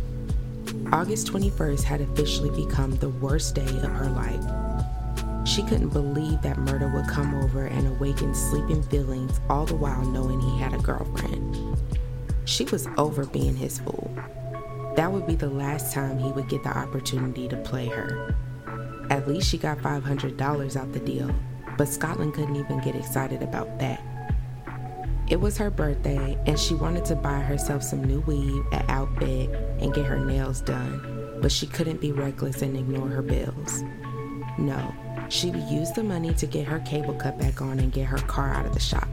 August 0.94 1.28
21st 1.28 1.84
had 1.84 2.02
officially 2.02 2.66
become 2.66 2.96
the 2.96 3.10
worst 3.10 3.56
day 3.56 3.62
of 3.66 3.92
her 3.92 4.10
life. 4.10 5.48
She 5.48 5.64
couldn't 5.64 5.90
believe 5.90 6.42
that 6.42 6.58
Murda 6.58 6.94
would 6.94 7.08
come 7.08 7.36
over 7.44 7.66
and 7.66 7.88
awaken 7.88 8.34
sleeping 8.34 8.84
feelings 8.84 9.40
all 9.50 9.66
the 9.66 9.76
while 9.76 10.06
knowing 10.06 10.40
he 10.40 10.58
had 10.58 10.74
a 10.74 10.78
girlfriend. 10.78 11.78
She 12.46 12.66
was 12.66 12.88
over 12.98 13.26
being 13.26 13.56
his 13.56 13.80
fool. 13.80 14.12
That 15.00 15.14
would 15.14 15.26
be 15.26 15.36
the 15.36 15.48
last 15.50 15.94
time 15.94 16.20
he 16.20 16.30
would 16.30 16.50
get 16.50 16.62
the 16.62 16.78
opportunity 16.78 17.48
to 17.48 17.56
play 17.56 17.88
her. 17.88 18.36
At 19.10 19.30
least 19.30 19.48
she 19.48 19.58
got 19.58 19.78
$500 19.78 20.76
out 20.76 20.92
the 20.92 21.00
deal, 21.00 21.34
but 21.78 21.88
Scotland 21.88 22.34
couldn't 22.34 22.58
even 22.58 22.82
get 22.82 22.98
excited 22.98 23.42
about 23.42 23.80
that. 23.80 24.04
It 25.30 25.40
was 25.40 25.58
her 25.58 25.70
birthday, 25.70 26.38
and 26.46 26.60
she 26.60 26.74
wanted 26.74 27.06
to 27.06 27.16
buy 27.16 27.40
herself 27.40 27.82
some 27.82 28.04
new 28.04 28.20
weave 28.28 28.66
at 28.74 28.90
Outfit 28.90 29.50
and 29.80 29.94
get 29.94 30.06
her 30.06 30.20
nails 30.20 30.60
done, 30.60 31.40
but 31.42 31.54
she 31.54 31.66
couldn't 31.66 32.02
be 32.02 32.12
reckless 32.12 32.62
and 32.62 32.76
ignore 32.76 33.08
her 33.08 33.22
bills. 33.22 33.82
No, 34.58 34.94
she 35.30 35.50
would 35.50 35.70
use 35.70 35.94
the 35.94 36.04
money 36.04 36.34
to 36.34 36.46
get 36.46 36.68
her 36.68 36.80
cable 36.80 37.14
cut 37.14 37.40
back 37.40 37.62
on 37.62 37.80
and 37.80 37.94
get 37.94 38.08
her 38.08 38.18
car 38.18 38.54
out 38.54 38.66
of 38.66 38.74
the 38.74 38.82
shop. 38.82 39.09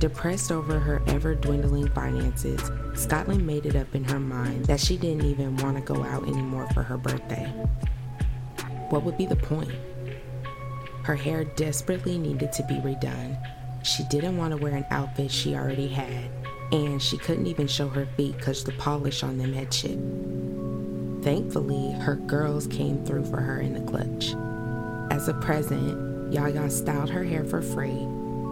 Depressed 0.00 0.50
over 0.50 0.78
her 0.78 1.02
ever 1.06 1.34
dwindling 1.34 1.88
finances, 1.90 2.70
Scotland 2.94 3.46
made 3.46 3.66
it 3.66 3.76
up 3.76 3.94
in 3.94 4.02
her 4.04 4.18
mind 4.18 4.64
that 4.64 4.80
she 4.80 4.96
didn't 4.96 5.26
even 5.26 5.56
want 5.58 5.76
to 5.76 5.82
go 5.82 6.02
out 6.02 6.26
anymore 6.26 6.66
for 6.74 6.82
her 6.82 6.96
birthday. 6.96 7.46
What 8.88 9.04
would 9.04 9.18
be 9.18 9.26
the 9.26 9.36
point? 9.36 9.70
Her 11.04 11.14
hair 11.14 11.44
desperately 11.44 12.16
needed 12.16 12.50
to 12.54 12.62
be 12.62 12.76
redone, 12.76 13.38
she 13.82 14.02
didn't 14.04 14.36
want 14.36 14.52
to 14.52 14.56
wear 14.56 14.74
an 14.74 14.86
outfit 14.90 15.30
she 15.30 15.54
already 15.54 15.88
had, 15.88 16.30
and 16.72 17.00
she 17.00 17.16
couldn't 17.16 17.46
even 17.46 17.66
show 17.66 17.88
her 17.88 18.06
feet 18.16 18.36
because 18.36 18.64
the 18.64 18.72
polish 18.72 19.22
on 19.22 19.38
them 19.38 19.52
had 19.52 19.70
chipped. 19.70 20.02
Thankfully, 21.22 21.92
her 22.00 22.16
girls 22.16 22.66
came 22.66 23.04
through 23.04 23.24
for 23.26 23.40
her 23.40 23.60
in 23.60 23.74
the 23.74 23.90
clutch. 23.90 24.34
As 25.12 25.28
a 25.28 25.34
present, 25.34 26.32
Yaya 26.32 26.70
styled 26.70 27.10
her 27.10 27.24
hair 27.24 27.44
for 27.44 27.60
free, 27.60 28.06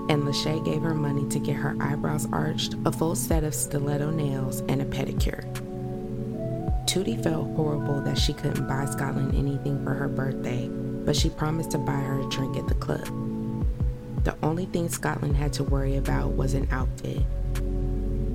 and 0.08 0.22
Lachey 0.22 0.64
gave 0.64 0.82
her 0.82 0.94
money 0.94 1.28
to 1.28 1.38
get 1.38 1.56
her 1.56 1.76
eyebrows 1.80 2.26
arched, 2.32 2.74
a 2.84 2.92
full 2.92 3.14
set 3.14 3.44
of 3.44 3.54
stiletto 3.54 4.10
nails, 4.10 4.60
and 4.68 4.80
a 4.80 4.84
pedicure. 4.84 5.44
Tootie 6.86 7.22
felt 7.22 7.54
horrible 7.54 8.00
that 8.00 8.18
she 8.18 8.32
couldn't 8.32 8.66
buy 8.66 8.86
Scotland 8.86 9.34
anything 9.34 9.84
for 9.84 9.92
her 9.92 10.08
birthday, 10.08 10.68
but 10.68 11.14
she 11.14 11.28
promised 11.28 11.72
to 11.72 11.78
buy 11.78 11.92
her 11.92 12.20
a 12.20 12.28
drink 12.30 12.56
at 12.56 12.66
the 12.66 12.74
club. 12.74 13.06
The 14.24 14.34
only 14.42 14.66
thing 14.66 14.88
Scotland 14.88 15.36
had 15.36 15.52
to 15.54 15.64
worry 15.64 15.96
about 15.96 16.32
was 16.32 16.54
an 16.54 16.66
outfit. 16.70 17.22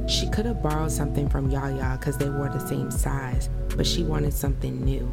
She 0.10 0.30
could 0.30 0.46
have 0.46 0.62
borrowed 0.62 0.92
something 0.92 1.30
from 1.30 1.50
Yaya 1.50 1.98
because 2.00 2.18
they 2.18 2.30
wore 2.30 2.50
the 2.50 2.68
same 2.68 2.92
size, 2.92 3.50
but 3.76 3.88
she 3.88 4.04
wanted 4.04 4.34
something 4.34 4.84
new, 4.84 5.10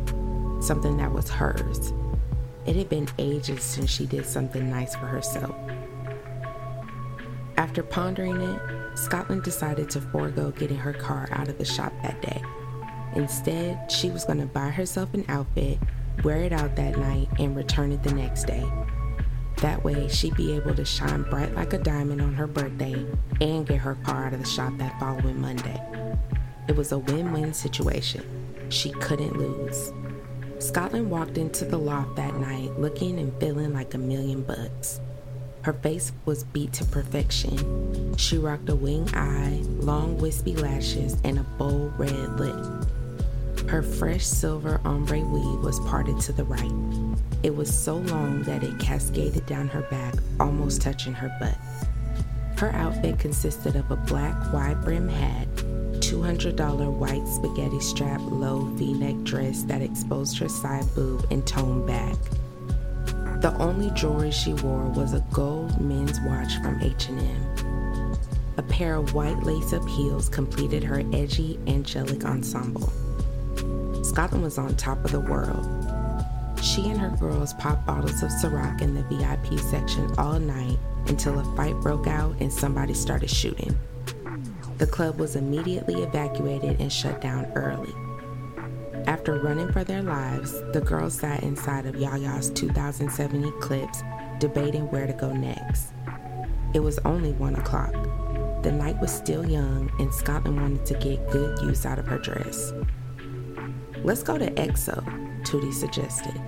something 0.60 0.96
that 0.98 1.12
was 1.12 1.30
hers. 1.30 1.92
It 2.66 2.76
had 2.76 2.88
been 2.88 3.08
ages 3.18 3.62
since 3.62 3.90
she 3.90 4.06
did 4.06 4.26
something 4.26 4.68
nice 4.70 4.94
for 4.94 5.06
herself. 5.06 5.54
After 7.70 7.84
pondering 7.84 8.40
it, 8.40 8.60
Scotland 8.98 9.44
decided 9.44 9.88
to 9.90 10.00
forego 10.00 10.50
getting 10.50 10.76
her 10.76 10.92
car 10.92 11.28
out 11.30 11.46
of 11.46 11.56
the 11.56 11.64
shop 11.64 11.92
that 12.02 12.20
day. 12.20 12.42
Instead, 13.14 13.88
she 13.88 14.10
was 14.10 14.24
going 14.24 14.40
to 14.40 14.46
buy 14.46 14.70
herself 14.70 15.14
an 15.14 15.24
outfit, 15.28 15.78
wear 16.24 16.38
it 16.38 16.52
out 16.52 16.74
that 16.74 16.98
night, 16.98 17.28
and 17.38 17.54
return 17.54 17.92
it 17.92 18.02
the 18.02 18.12
next 18.12 18.48
day. 18.48 18.68
That 19.58 19.84
way, 19.84 20.08
she'd 20.08 20.34
be 20.34 20.52
able 20.56 20.74
to 20.74 20.84
shine 20.84 21.22
bright 21.30 21.54
like 21.54 21.72
a 21.72 21.78
diamond 21.78 22.20
on 22.20 22.34
her 22.34 22.48
birthday 22.48 23.06
and 23.40 23.64
get 23.64 23.78
her 23.78 23.94
car 24.04 24.26
out 24.26 24.34
of 24.34 24.40
the 24.40 24.48
shop 24.48 24.76
that 24.78 24.98
following 24.98 25.40
Monday. 25.40 25.80
It 26.66 26.74
was 26.74 26.90
a 26.90 26.98
win 26.98 27.30
win 27.30 27.54
situation. 27.54 28.24
She 28.68 28.90
couldn't 28.90 29.36
lose. 29.36 29.92
Scotland 30.58 31.08
walked 31.08 31.38
into 31.38 31.64
the 31.64 31.78
loft 31.78 32.16
that 32.16 32.34
night 32.34 32.76
looking 32.80 33.20
and 33.20 33.32
feeling 33.38 33.72
like 33.72 33.94
a 33.94 33.98
million 33.98 34.42
bucks. 34.42 35.00
Her 35.62 35.74
face 35.74 36.12
was 36.24 36.44
beat 36.44 36.72
to 36.74 36.84
perfection. 36.86 38.16
She 38.16 38.38
rocked 38.38 38.68
a 38.70 38.74
wing 38.74 39.08
eye, 39.14 39.60
long 39.80 40.16
wispy 40.18 40.56
lashes, 40.56 41.16
and 41.22 41.38
a 41.38 41.42
bold 41.58 41.98
red 41.98 42.40
lip. 42.40 42.88
Her 43.68 43.82
fresh 43.82 44.24
silver 44.24 44.80
ombre 44.84 45.20
weave 45.20 45.62
was 45.62 45.78
parted 45.80 46.18
to 46.20 46.32
the 46.32 46.44
right. 46.44 47.16
It 47.42 47.54
was 47.54 47.72
so 47.72 47.96
long 47.96 48.42
that 48.44 48.64
it 48.64 48.78
cascaded 48.78 49.44
down 49.46 49.68
her 49.68 49.82
back, 49.82 50.14
almost 50.38 50.80
touching 50.80 51.12
her 51.12 51.34
butt. 51.38 51.56
Her 52.58 52.72
outfit 52.74 53.18
consisted 53.18 53.76
of 53.76 53.90
a 53.90 53.96
black 53.96 54.52
wide 54.52 54.82
brim 54.82 55.08
hat, 55.08 55.46
$200 56.00 56.90
white 56.90 57.28
spaghetti 57.28 57.80
strap 57.80 58.20
low 58.22 58.62
v 58.74 58.94
neck 58.94 59.22
dress 59.24 59.62
that 59.64 59.82
exposed 59.82 60.38
her 60.38 60.48
side 60.48 60.86
boob 60.94 61.26
and 61.30 61.46
toned 61.46 61.86
back. 61.86 62.16
The 63.40 63.56
only 63.58 63.90
jewelry 63.92 64.30
she 64.30 64.52
wore 64.52 64.84
was 64.84 65.14
a 65.14 65.24
gold 65.32 65.80
men's 65.80 66.20
watch 66.20 66.58
from 66.62 66.78
H&M. 66.82 68.16
A 68.58 68.62
pair 68.62 68.96
of 68.96 69.14
white 69.14 69.42
lace 69.44 69.72
up 69.72 69.88
heels 69.88 70.28
completed 70.28 70.84
her 70.84 71.02
edgy, 71.14 71.58
angelic 71.66 72.26
ensemble. 72.26 72.92
Scotland 74.04 74.44
was 74.44 74.58
on 74.58 74.76
top 74.76 75.02
of 75.06 75.12
the 75.12 75.20
world. 75.20 75.66
She 76.62 76.90
and 76.90 77.00
her 77.00 77.16
girls 77.16 77.54
popped 77.54 77.86
bottles 77.86 78.22
of 78.22 78.28
Ciroc 78.30 78.82
in 78.82 78.94
the 78.94 79.04
VIP 79.04 79.58
section 79.58 80.12
all 80.18 80.38
night 80.38 80.78
until 81.06 81.38
a 81.38 81.56
fight 81.56 81.76
broke 81.80 82.06
out 82.06 82.36
and 82.40 82.52
somebody 82.52 82.92
started 82.92 83.30
shooting. 83.30 83.74
The 84.76 84.86
club 84.86 85.18
was 85.18 85.36
immediately 85.36 86.02
evacuated 86.02 86.78
and 86.78 86.92
shut 86.92 87.22
down 87.22 87.46
early. 87.54 87.94
After 89.06 89.38
running 89.38 89.72
for 89.72 89.84
their 89.84 90.02
lives, 90.02 90.60
the 90.72 90.80
girls 90.80 91.14
sat 91.14 91.42
inside 91.42 91.86
of 91.86 91.96
Yaya's 91.96 92.50
2007 92.50 93.44
Eclipse 93.44 94.02
debating 94.38 94.90
where 94.90 95.06
to 95.06 95.12
go 95.12 95.32
next. 95.32 95.92
It 96.74 96.80
was 96.80 96.98
only 97.00 97.32
one 97.32 97.56
o'clock. 97.56 97.92
The 98.62 98.72
night 98.72 99.00
was 99.00 99.10
still 99.12 99.48
young, 99.48 99.90
and 99.98 100.12
Scotland 100.12 100.60
wanted 100.60 100.86
to 100.86 100.94
get 100.94 101.30
good 101.30 101.58
use 101.60 101.86
out 101.86 101.98
of 101.98 102.06
her 102.06 102.18
dress. 102.18 102.72
Let's 104.04 104.22
go 104.22 104.38
to 104.38 104.50
EXO, 104.52 105.02
Tootie 105.44 105.72
suggested. 105.72 106.40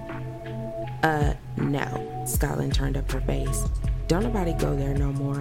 Uh, 1.02 1.34
no. 1.56 2.24
Scotland 2.26 2.74
turned 2.74 2.96
up 2.96 3.10
her 3.10 3.20
face. 3.22 3.64
Don't 4.06 4.22
nobody 4.22 4.52
go 4.54 4.76
there 4.76 4.94
no 4.94 5.12
more. 5.12 5.40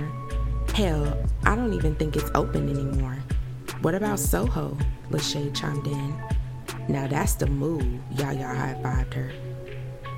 Hell, 0.73 1.21
I 1.43 1.55
don't 1.55 1.73
even 1.73 1.95
think 1.95 2.15
it's 2.15 2.31
open 2.33 2.69
anymore. 2.69 3.17
What 3.81 3.95
about 3.95 4.19
Soho? 4.19 4.77
Lachey 5.09 5.53
chimed 5.55 5.85
in. 5.87 6.13
Now 6.87 7.07
that's 7.07 7.35
the 7.35 7.47
move, 7.47 7.99
Yaya 8.11 8.47
high 8.47 8.77
fived 8.81 9.13
her. 9.13 9.31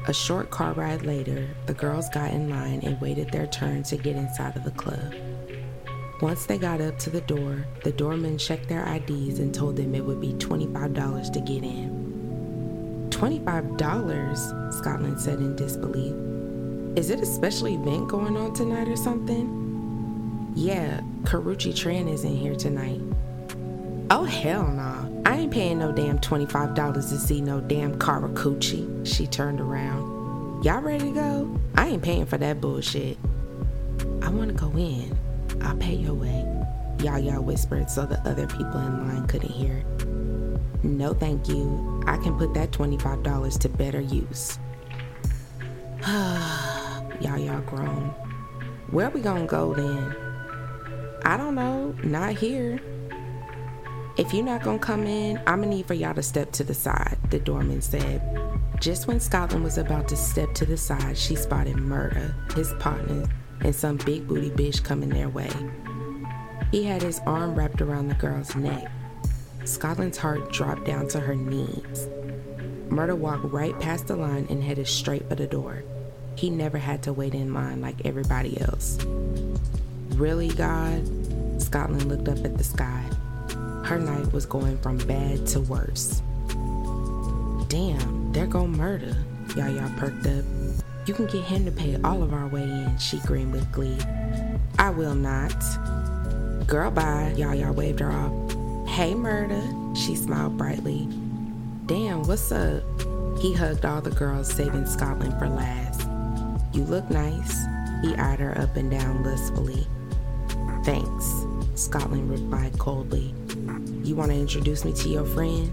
A 0.08 0.14
short 0.14 0.50
car 0.50 0.74
ride 0.74 1.04
later, 1.04 1.48
the 1.66 1.74
girls 1.74 2.10
got 2.10 2.32
in 2.32 2.50
line 2.50 2.82
and 2.84 3.00
waited 3.00 3.32
their 3.32 3.48
turn 3.48 3.84
to 3.84 3.96
get 3.96 4.16
inside 4.16 4.58
of 4.58 4.64
the 4.64 4.72
club. 4.72 5.14
Once 6.22 6.46
they 6.46 6.58
got 6.58 6.82
up 6.82 6.98
to 7.00 7.10
the 7.10 7.22
door, 7.22 7.66
the 7.84 7.92
doorman 7.92 8.38
checked 8.38 8.68
their 8.68 8.86
IDs 8.86 9.40
and 9.40 9.54
told 9.54 9.76
them 9.76 9.96
it 9.96 10.04
would 10.04 10.22
be 10.22 10.34
$25 10.34 11.32
to 11.32 11.40
get 11.40 11.64
in. 11.64 13.08
$25? 13.10 14.74
Scotland 14.74 15.20
said 15.20 15.40
in 15.40 15.56
disbelief. 15.56 16.16
Is 16.98 17.10
it 17.10 17.22
a 17.22 17.26
special 17.26 17.68
event 17.68 18.10
going 18.10 18.36
on 18.38 18.54
tonight 18.54 18.88
or 18.88 18.96
something? 18.96 20.52
Yeah, 20.56 21.02
Karrueche 21.24 21.74
Tran 21.74 22.12
isn't 22.12 22.36
here 22.36 22.56
tonight. 22.56 23.02
Oh, 24.16 24.26
hell 24.26 24.68
no. 24.68 24.74
Nah. 24.74 25.10
I 25.26 25.38
ain't 25.38 25.52
paying 25.52 25.80
no 25.80 25.92
damn 25.92 26.20
$25 26.20 26.94
to 26.94 27.18
see 27.18 27.42
no 27.42 27.60
damn 27.62 27.98
Karrueche. 27.98 29.08
She 29.08 29.26
turned 29.26 29.60
around. 29.60 30.64
Y'all 30.64 30.82
ready 30.82 31.06
to 31.06 31.12
go? 31.16 31.60
I 31.74 31.88
ain't 31.88 32.04
paying 32.04 32.28
for 32.28 32.38
that 32.38 32.62
bullshit. 32.62 33.18
I 34.22 34.30
want 34.30 34.50
to 34.50 34.54
go 34.54 34.70
in. 34.78 35.18
I'll 35.64 35.76
pay 35.78 35.96
your 35.96 36.14
way. 36.14 36.46
Yaya 37.00 37.42
whispered 37.42 37.90
so 37.90 38.06
the 38.06 38.20
other 38.20 38.46
people 38.46 38.78
in 38.82 39.08
line 39.08 39.26
couldn't 39.26 39.50
hear. 39.50 39.84
No, 40.84 41.16
thank 41.16 41.48
you. 41.48 42.04
I 42.06 42.18
can 42.18 42.38
put 42.38 42.54
that 42.54 42.70
$25 42.70 43.60
to 43.62 43.70
better 43.70 44.02
use. 44.02 44.60
Yaya 47.20 47.64
groaned. 47.66 48.14
Where 48.92 49.10
we 49.10 49.22
gonna 49.22 49.48
go 49.48 49.74
then? 49.74 50.16
I 51.26 51.36
don't 51.36 51.56
know. 51.56 51.96
Not 52.04 52.36
here. 52.36 52.80
If 54.16 54.32
you're 54.32 54.46
not 54.46 54.62
gonna 54.62 54.78
come 54.78 55.08
in, 55.08 55.38
I'm 55.48 55.62
gonna 55.62 55.74
need 55.74 55.88
for 55.88 55.96
y'all 55.96 56.14
to 56.14 56.22
step 56.22 56.52
to 56.52 56.64
the 56.64 56.76
side, 56.76 57.18
the 57.32 57.40
doorman 57.40 57.82
said. 57.82 58.22
Just 58.80 59.08
when 59.08 59.20
Scotland 59.20 59.64
was 59.64 59.80
about 59.80 60.08
to 60.10 60.16
step 60.16 60.54
to 60.54 60.68
the 60.68 60.78
side, 60.78 61.18
she 61.18 61.36
spotted 61.36 61.78
Murda, 61.78 62.32
his 62.54 62.74
partner, 62.74 63.26
and 63.62 63.74
some 63.74 63.98
big 63.98 64.28
booty 64.28 64.52
bitch 64.52 64.84
coming 64.84 65.10
their 65.10 65.30
way. 65.30 65.50
He 66.72 66.84
had 66.84 67.02
his 67.02 67.22
arm 67.26 67.56
wrapped 67.56 67.82
around 67.82 68.08
the 68.08 68.14
girl's 68.14 68.56
neck. 68.56 68.92
Scotland's 69.66 70.20
heart 70.20 70.52
dropped 70.52 70.86
down 70.86 71.08
to 71.08 71.20
her 71.20 71.36
knees. 71.36 72.08
Murda 72.90 73.18
walked 73.18 73.46
right 73.46 73.80
past 73.80 74.06
the 74.06 74.16
line 74.16 74.46
and 74.48 74.64
headed 74.64 74.88
straight 74.88 75.28
for 75.28 75.34
the 75.34 75.48
door. 75.48 75.84
He 76.36 76.52
never 76.52 76.78
had 76.78 77.02
to 77.04 77.14
wait 77.14 77.34
in 77.34 77.52
line 77.56 77.82
like 77.82 78.06
everybody 78.06 78.62
else. 78.62 79.04
Really, 80.10 80.50
God? 80.50 81.04
Scotland 81.60 82.06
looked 82.06 82.28
up 82.28 82.46
at 82.46 82.60
the 82.60 82.64
sky. 82.64 83.10
Her 83.84 84.00
night 84.00 84.32
was 84.32 84.46
going 84.46 84.78
from 84.80 84.98
bad 85.00 85.46
to 85.48 85.60
worse. 85.60 86.22
Damn, 87.68 88.32
there 88.32 88.48
go 88.48 88.66
Murda. 88.66 89.16
Yaya 89.56 89.92
perked 89.98 90.26
up. 90.26 90.46
You 91.06 91.14
can 91.14 91.26
get 91.26 91.44
him 91.44 91.66
to 91.66 91.72
pay 91.72 91.98
all 92.04 92.24
of 92.24 92.34
our 92.34 92.48
way 92.48 92.64
in, 92.64 92.98
she 92.98 93.20
grinned 93.20 93.52
with 93.52 93.70
glee. 93.72 93.98
I 94.80 94.90
will 94.90 95.16
not. 95.16 95.56
Girl, 96.66 96.92
bye, 96.92 97.34
Yaya 97.36 97.74
waved 97.74 98.00
her 98.00 98.12
off. 98.12 98.32
Hey, 98.88 99.14
Murda, 99.14 99.98
she 99.98 100.16
smiled 100.16 100.58
brightly. 100.58 101.08
Damn, 101.86 102.24
what's 102.24 102.52
up? 102.52 102.84
He 103.40 103.54
hugged 103.54 103.86
all 103.86 104.02
the 104.02 104.12
girls, 104.12 104.52
saving 104.52 104.86
Scotland 104.86 105.38
for 105.38 105.50
last. 105.50 106.08
You 106.74 106.84
look 106.84 107.10
nice. 107.10 107.66
He 108.02 108.16
eyed 108.16 108.40
her 108.40 108.58
up 108.58 108.78
and 108.78 108.90
down 108.90 109.24
lustfully. 109.24 109.86
Thanks, 110.86 111.46
Scotland 111.76 112.32
replied 112.32 112.78
coldly. 112.80 113.34
You 114.04 114.16
want 114.16 114.32
to 114.32 114.38
introduce 114.38 114.84
me 114.86 114.94
to 114.94 115.10
your 115.10 115.26
friend? 115.26 115.72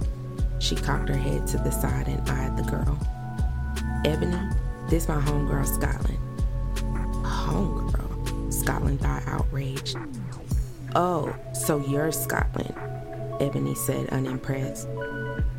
She 0.58 0.76
cocked 0.76 1.08
her 1.08 1.16
head 1.16 1.46
to 1.48 1.58
the 1.58 1.70
side 1.70 2.06
and 2.08 2.28
eyed 2.28 2.56
the 2.56 2.62
girl. 2.70 2.98
Ebony, 4.04 4.38
this 4.88 5.08
my 5.08 5.20
homegirl 5.20 5.66
Scotland. 5.66 6.18
Homegirl? 7.24 8.52
Scotland 8.52 9.00
thought 9.00 9.22
outraged. 9.26 9.96
Oh, 10.94 11.34
so 11.54 11.78
you're 11.86 12.12
Scotland, 12.12 12.74
Ebony 13.40 13.74
said 13.74 14.08
unimpressed. 14.10 14.88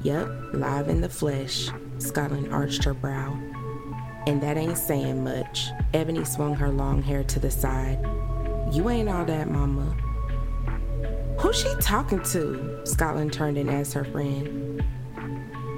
Yep, 0.04 0.30
live 0.54 0.90
in 0.90 1.02
the 1.02 1.10
flesh. 1.10 1.70
Scotland 1.98 2.54
arched 2.54 2.84
her 2.84 2.94
brow. 2.94 3.40
And 4.28 4.42
that 4.44 4.58
ain't 4.58 4.78
saying 4.78 5.24
much. 5.24 5.68
Ebony 5.94 6.26
swung 6.26 6.56
her 6.56 6.70
long 6.70 7.02
hair 7.02 7.24
to 7.24 7.40
the 7.40 7.52
side. 7.52 8.00
You 8.72 8.90
ain't 8.90 9.10
all 9.10 9.26
that, 9.26 9.50
mama. 9.50 9.96
Who's 11.40 11.60
she 11.60 11.74
talking 11.80 12.22
to? 12.24 12.86
Scotland 12.86 13.34
turned 13.34 13.58
and 13.58 13.70
asked 13.70 13.94
her 13.94 14.04
friend. 14.06 14.84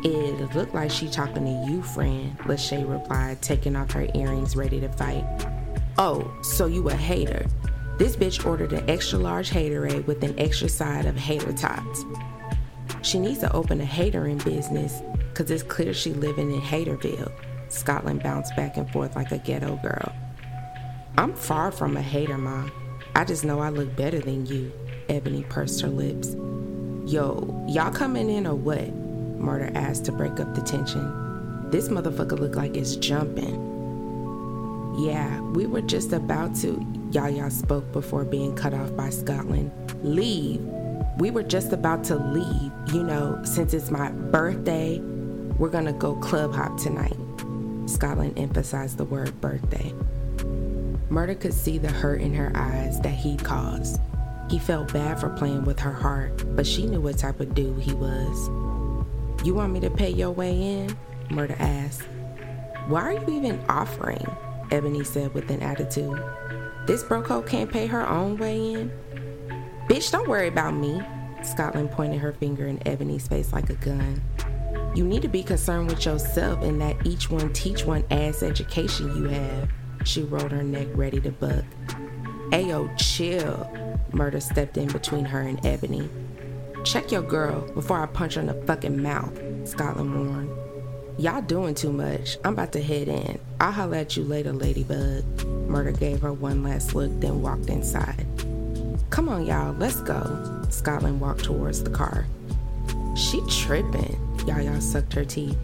It 0.03 0.53
looked 0.53 0.73
like 0.73 0.91
she 0.91 1.07
talking 1.07 1.45
to 1.45 1.71
you, 1.71 1.81
friend, 1.81 2.37
Lachey 2.39 2.89
replied, 2.89 3.41
taking 3.41 3.75
off 3.75 3.91
her 3.91 4.07
earrings, 4.13 4.55
ready 4.55 4.81
to 4.81 4.89
fight. 4.89 5.25
Oh, 5.97 6.29
so 6.41 6.65
you 6.65 6.89
a 6.89 6.93
hater. 6.93 7.45
This 7.97 8.15
bitch 8.15 8.45
ordered 8.45 8.73
an 8.73 8.89
extra 8.89 9.19
large 9.19 9.49
haterade 9.49 10.05
with 10.05 10.23
an 10.23 10.37
extra 10.37 10.67
side 10.67 11.05
of 11.05 11.15
hater 11.15 11.53
tots. 11.53 12.03
She 13.01 13.19
needs 13.19 13.39
to 13.39 13.53
open 13.53 13.79
a 13.79 13.85
hatering 13.85 14.39
business, 14.39 15.01
cause 15.33 15.49
it's 15.51 15.63
clear 15.63 15.93
she 15.93 16.11
living 16.13 16.51
in 16.51 16.61
Haterville. 16.61 17.31
Scotland 17.69 18.23
bounced 18.23 18.55
back 18.55 18.77
and 18.77 18.91
forth 18.91 19.15
like 19.15 19.31
a 19.31 19.37
ghetto 19.37 19.77
girl. 19.77 20.13
I'm 21.17 21.33
far 21.33 21.71
from 21.71 21.95
a 21.95 22.01
hater, 22.01 22.37
Mom. 22.37 22.71
I 23.15 23.23
just 23.23 23.45
know 23.45 23.59
I 23.59 23.69
look 23.69 23.95
better 23.95 24.19
than 24.19 24.45
you. 24.45 24.71
Ebony 25.13 25.43
pursed 25.43 25.79
her 25.81 25.89
lips. 25.89 26.35
Yo, 27.05 27.65
y'all 27.67 27.93
coming 27.93 28.29
in 28.29 28.47
or 28.47 28.55
what? 28.55 28.89
Murda 29.39 29.73
asked 29.75 30.05
to 30.05 30.11
break 30.11 30.39
up 30.39 30.55
the 30.55 30.61
tension. 30.61 31.69
This 31.69 31.87
motherfucker 31.87 32.39
look 32.39 32.55
like 32.55 32.75
it's 32.75 32.95
jumping. 32.95 33.53
Yeah, 34.97 35.39
we 35.41 35.67
were 35.67 35.81
just 35.81 36.13
about 36.13 36.55
to. 36.57 36.83
Yaya 37.11 37.51
spoke 37.51 37.91
before 37.91 38.23
being 38.25 38.55
cut 38.55 38.73
off 38.73 38.95
by 38.95 39.11
Scotland. 39.11 39.71
Leave. 40.01 40.61
We 41.19 41.29
were 41.29 41.43
just 41.43 41.73
about 41.73 42.03
to 42.05 42.15
leave. 42.15 42.71
You 42.93 43.03
know, 43.03 43.39
since 43.43 43.75
it's 43.75 43.91
my 43.91 44.09
birthday, 44.09 44.99
we're 45.59 45.69
gonna 45.69 45.93
go 45.93 46.15
club 46.15 46.55
hop 46.55 46.79
tonight. 46.79 47.17
Scotland 47.85 48.39
emphasized 48.39 48.97
the 48.97 49.05
word 49.05 49.39
birthday. 49.41 49.93
Murda 51.09 51.39
could 51.39 51.53
see 51.53 51.77
the 51.77 51.91
hurt 51.91 52.21
in 52.21 52.33
her 52.33 52.51
eyes 52.55 52.99
that 53.01 53.13
he'd 53.13 53.43
caused. 53.43 53.99
He 54.53 54.59
felt 54.59 54.93
bad 54.93 55.19
for 55.19 55.31
playing 55.31 55.65
with 55.65 55.79
her 55.79 55.91
heart, 55.91 56.43
but 56.55 56.67
she 56.67 56.85
knew 56.85 57.01
what 57.01 57.17
type 57.17 57.39
of 57.39 57.55
dude 57.55 57.81
he 57.81 57.91
was. 57.95 58.49
You 59.43 59.55
want 59.55 59.73
me 59.73 59.79
to 59.79 59.89
pay 59.89 60.11
your 60.11 60.29
way 60.29 60.51
in? 60.51 60.95
Murda 61.29 61.59
asked. 61.59 62.03
Why 62.85 63.01
are 63.01 63.13
you 63.13 63.27
even 63.31 63.59
offering? 63.67 64.23
Ebony 64.69 65.03
said 65.05 65.33
with 65.33 65.49
an 65.49 65.63
attitude. 65.63 66.23
This 66.85 67.03
broco 67.03 67.43
can't 67.43 67.71
pay 67.71 67.87
her 67.87 68.07
own 68.07 68.37
way 68.37 68.73
in? 68.73 68.91
Bitch, 69.89 70.11
don't 70.11 70.29
worry 70.29 70.49
about 70.49 70.75
me. 70.75 71.01
Scotland 71.41 71.89
pointed 71.89 72.19
her 72.19 72.33
finger 72.33 72.67
in 72.67 72.87
Ebony's 72.87 73.27
face 73.27 73.53
like 73.53 73.71
a 73.71 73.75
gun. 73.77 74.21
You 74.93 75.03
need 75.03 75.23
to 75.23 75.29
be 75.29 75.41
concerned 75.41 75.89
with 75.89 76.05
yourself 76.05 76.61
and 76.61 76.79
that 76.79 77.07
each 77.07 77.27
one 77.27 77.51
teach 77.53 77.85
one 77.85 78.03
ass 78.11 78.43
education 78.43 79.17
you 79.17 79.29
have. 79.29 79.71
She 80.05 80.21
rolled 80.21 80.51
her 80.51 80.61
neck 80.61 80.89
ready 80.93 81.19
to 81.21 81.31
buck. 81.31 81.65
Ayo, 82.53 82.87
chill. 82.99 83.67
Murda 84.11 84.39
stepped 84.39 84.77
in 84.77 84.87
between 84.89 85.25
her 85.25 85.41
and 85.41 85.65
Ebony. 85.65 86.07
Check 86.85 87.11
your 87.11 87.23
girl 87.23 87.61
before 87.73 87.99
I 87.99 88.05
punch 88.05 88.35
her 88.35 88.41
in 88.41 88.45
the 88.45 88.53
fucking 88.67 89.01
mouth, 89.01 89.35
Scotland 89.67 90.13
warned. 90.13 90.51
Y'all 91.17 91.41
doing 91.41 91.73
too 91.73 91.91
much. 91.91 92.37
I'm 92.43 92.53
about 92.53 92.71
to 92.73 92.83
head 92.83 93.07
in. 93.07 93.39
I'll 93.59 93.71
holler 93.71 93.95
at 93.95 94.15
you 94.15 94.23
later, 94.23 94.53
Ladybug. 94.53 95.23
Murda 95.67 95.97
gave 95.99 96.21
her 96.21 96.31
one 96.31 96.61
last 96.61 96.93
look, 96.93 97.09
then 97.19 97.41
walked 97.41 97.69
inside. 97.69 98.23
Come 99.09 99.29
on, 99.29 99.47
y'all, 99.47 99.73
let's 99.73 100.01
go. 100.01 100.63
Scotland 100.69 101.21
walked 101.21 101.45
towards 101.45 101.81
the 101.81 101.89
car. 101.89 102.27
She 103.15 103.41
tripping. 103.49 104.19
Yaya 104.45 104.79
sucked 104.79 105.13
her 105.13 105.25
teeth. 105.25 105.57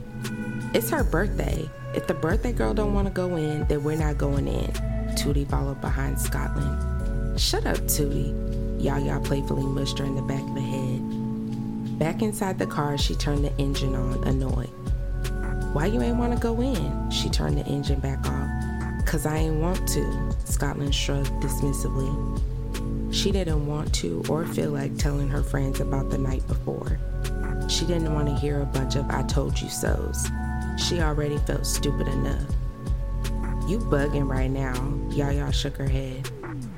It's 0.73 0.89
her 0.89 1.03
birthday. 1.03 1.69
If 1.93 2.07
the 2.07 2.15
birthday 2.15 2.51
girl 2.51 2.73
don't 2.73 2.95
want 2.95 3.07
to 3.07 3.13
go 3.13 3.35
in, 3.35 3.67
then 3.67 3.83
we're 3.83 3.95
not 3.95 4.17
going 4.17 4.47
in. 4.47 4.98
Tootie 5.17 5.49
followed 5.49 5.81
behind 5.81 6.19
Scotland. 6.19 7.39
Shut 7.39 7.65
up, 7.65 7.77
Tootie. 7.77 8.33
Yaya 8.81 9.19
playfully 9.21 9.63
mushed 9.63 9.99
her 9.99 10.05
in 10.05 10.15
the 10.15 10.21
back 10.21 10.41
of 10.41 10.55
the 10.55 10.61
head. 10.61 11.99
Back 11.99 12.21
inside 12.21 12.57
the 12.57 12.67
car, 12.67 12.97
she 12.97 13.15
turned 13.15 13.43
the 13.43 13.55
engine 13.57 13.95
on, 13.95 14.23
annoyed. 14.25 14.69
Why 15.73 15.85
you 15.87 16.01
ain't 16.01 16.17
want 16.17 16.33
to 16.33 16.39
go 16.39 16.61
in? 16.61 17.11
She 17.11 17.29
turned 17.29 17.57
the 17.57 17.65
engine 17.65 17.99
back 17.99 18.25
off. 18.25 19.05
Cause 19.05 19.25
I 19.25 19.37
ain't 19.37 19.59
want 19.59 19.87
to, 19.89 20.35
Scotland 20.45 20.93
shrugged 20.95 21.31
dismissively. 21.41 22.09
She 23.13 23.31
didn't 23.31 23.65
want 23.65 23.93
to 23.95 24.23
or 24.29 24.45
feel 24.45 24.71
like 24.71 24.97
telling 24.97 25.29
her 25.29 25.43
friends 25.43 25.79
about 25.79 26.09
the 26.09 26.17
night 26.17 26.45
before. 26.47 26.99
She 27.67 27.85
didn't 27.85 28.13
want 28.13 28.27
to 28.27 28.35
hear 28.35 28.61
a 28.61 28.65
bunch 28.65 28.95
of 28.95 29.09
I 29.09 29.23
told 29.23 29.59
you 29.59 29.69
so's. 29.69 30.29
She 30.77 31.01
already 31.01 31.37
felt 31.39 31.65
stupid 31.65 32.07
enough. 32.07 32.45
You 33.69 33.77
bugging 33.77 34.27
right 34.27 34.49
now, 34.49 34.73
Yaya 35.11 35.53
shook 35.53 35.77
her 35.77 35.87
head. 35.87 36.27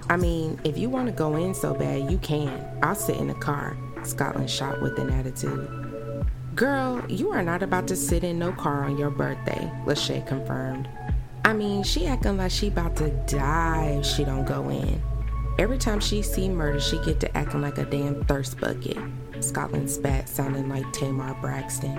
I 0.10 0.18
mean, 0.18 0.60
if 0.66 0.78
you 0.78 0.90
want 0.90 1.06
to 1.06 1.14
go 1.14 1.38
in 1.38 1.54
so 1.54 1.74
bad, 1.74 2.12
you 2.12 2.18
can. 2.18 2.68
I'll 2.84 2.96
sit 2.96 3.16
in 3.16 3.30
the 3.30 3.34
car, 3.34 3.78
Scotland 4.04 4.50
shot 4.50 4.82
with 4.82 5.00
an 5.00 5.10
attitude. 5.10 6.26
Girl, 6.54 7.02
you 7.08 7.32
are 7.32 7.44
not 7.44 7.64
about 7.64 7.88
to 7.88 7.96
sit 7.96 8.26
in 8.26 8.38
no 8.38 8.52
car 8.52 8.84
on 8.84 8.98
your 8.98 9.10
birthday, 9.10 9.72
Lachey 9.86 10.28
confirmed. 10.28 10.90
I 11.46 11.54
mean, 11.54 11.84
she 11.84 12.08
acting 12.08 12.36
like 12.36 12.52
she 12.52 12.68
about 12.68 12.98
to 12.98 13.10
die 13.26 14.00
if 14.02 14.06
she 14.06 14.26
don't 14.26 14.44
go 14.44 14.68
in. 14.68 15.02
Every 15.60 15.78
time 15.78 16.02
she 16.02 16.22
see 16.22 16.50
Murda, 16.50 16.82
she 16.82 17.00
get 17.06 17.22
to 17.22 17.38
acting 17.38 17.62
like 17.62 17.78
a 17.78 17.86
damn 17.86 18.26
thirst 18.26 18.60
bucket. 18.60 18.98
Scotland 19.40 19.90
spat, 19.90 20.28
sounding 20.28 20.68
like 20.68 20.92
Tamar 20.92 21.36
Braxton. 21.36 21.96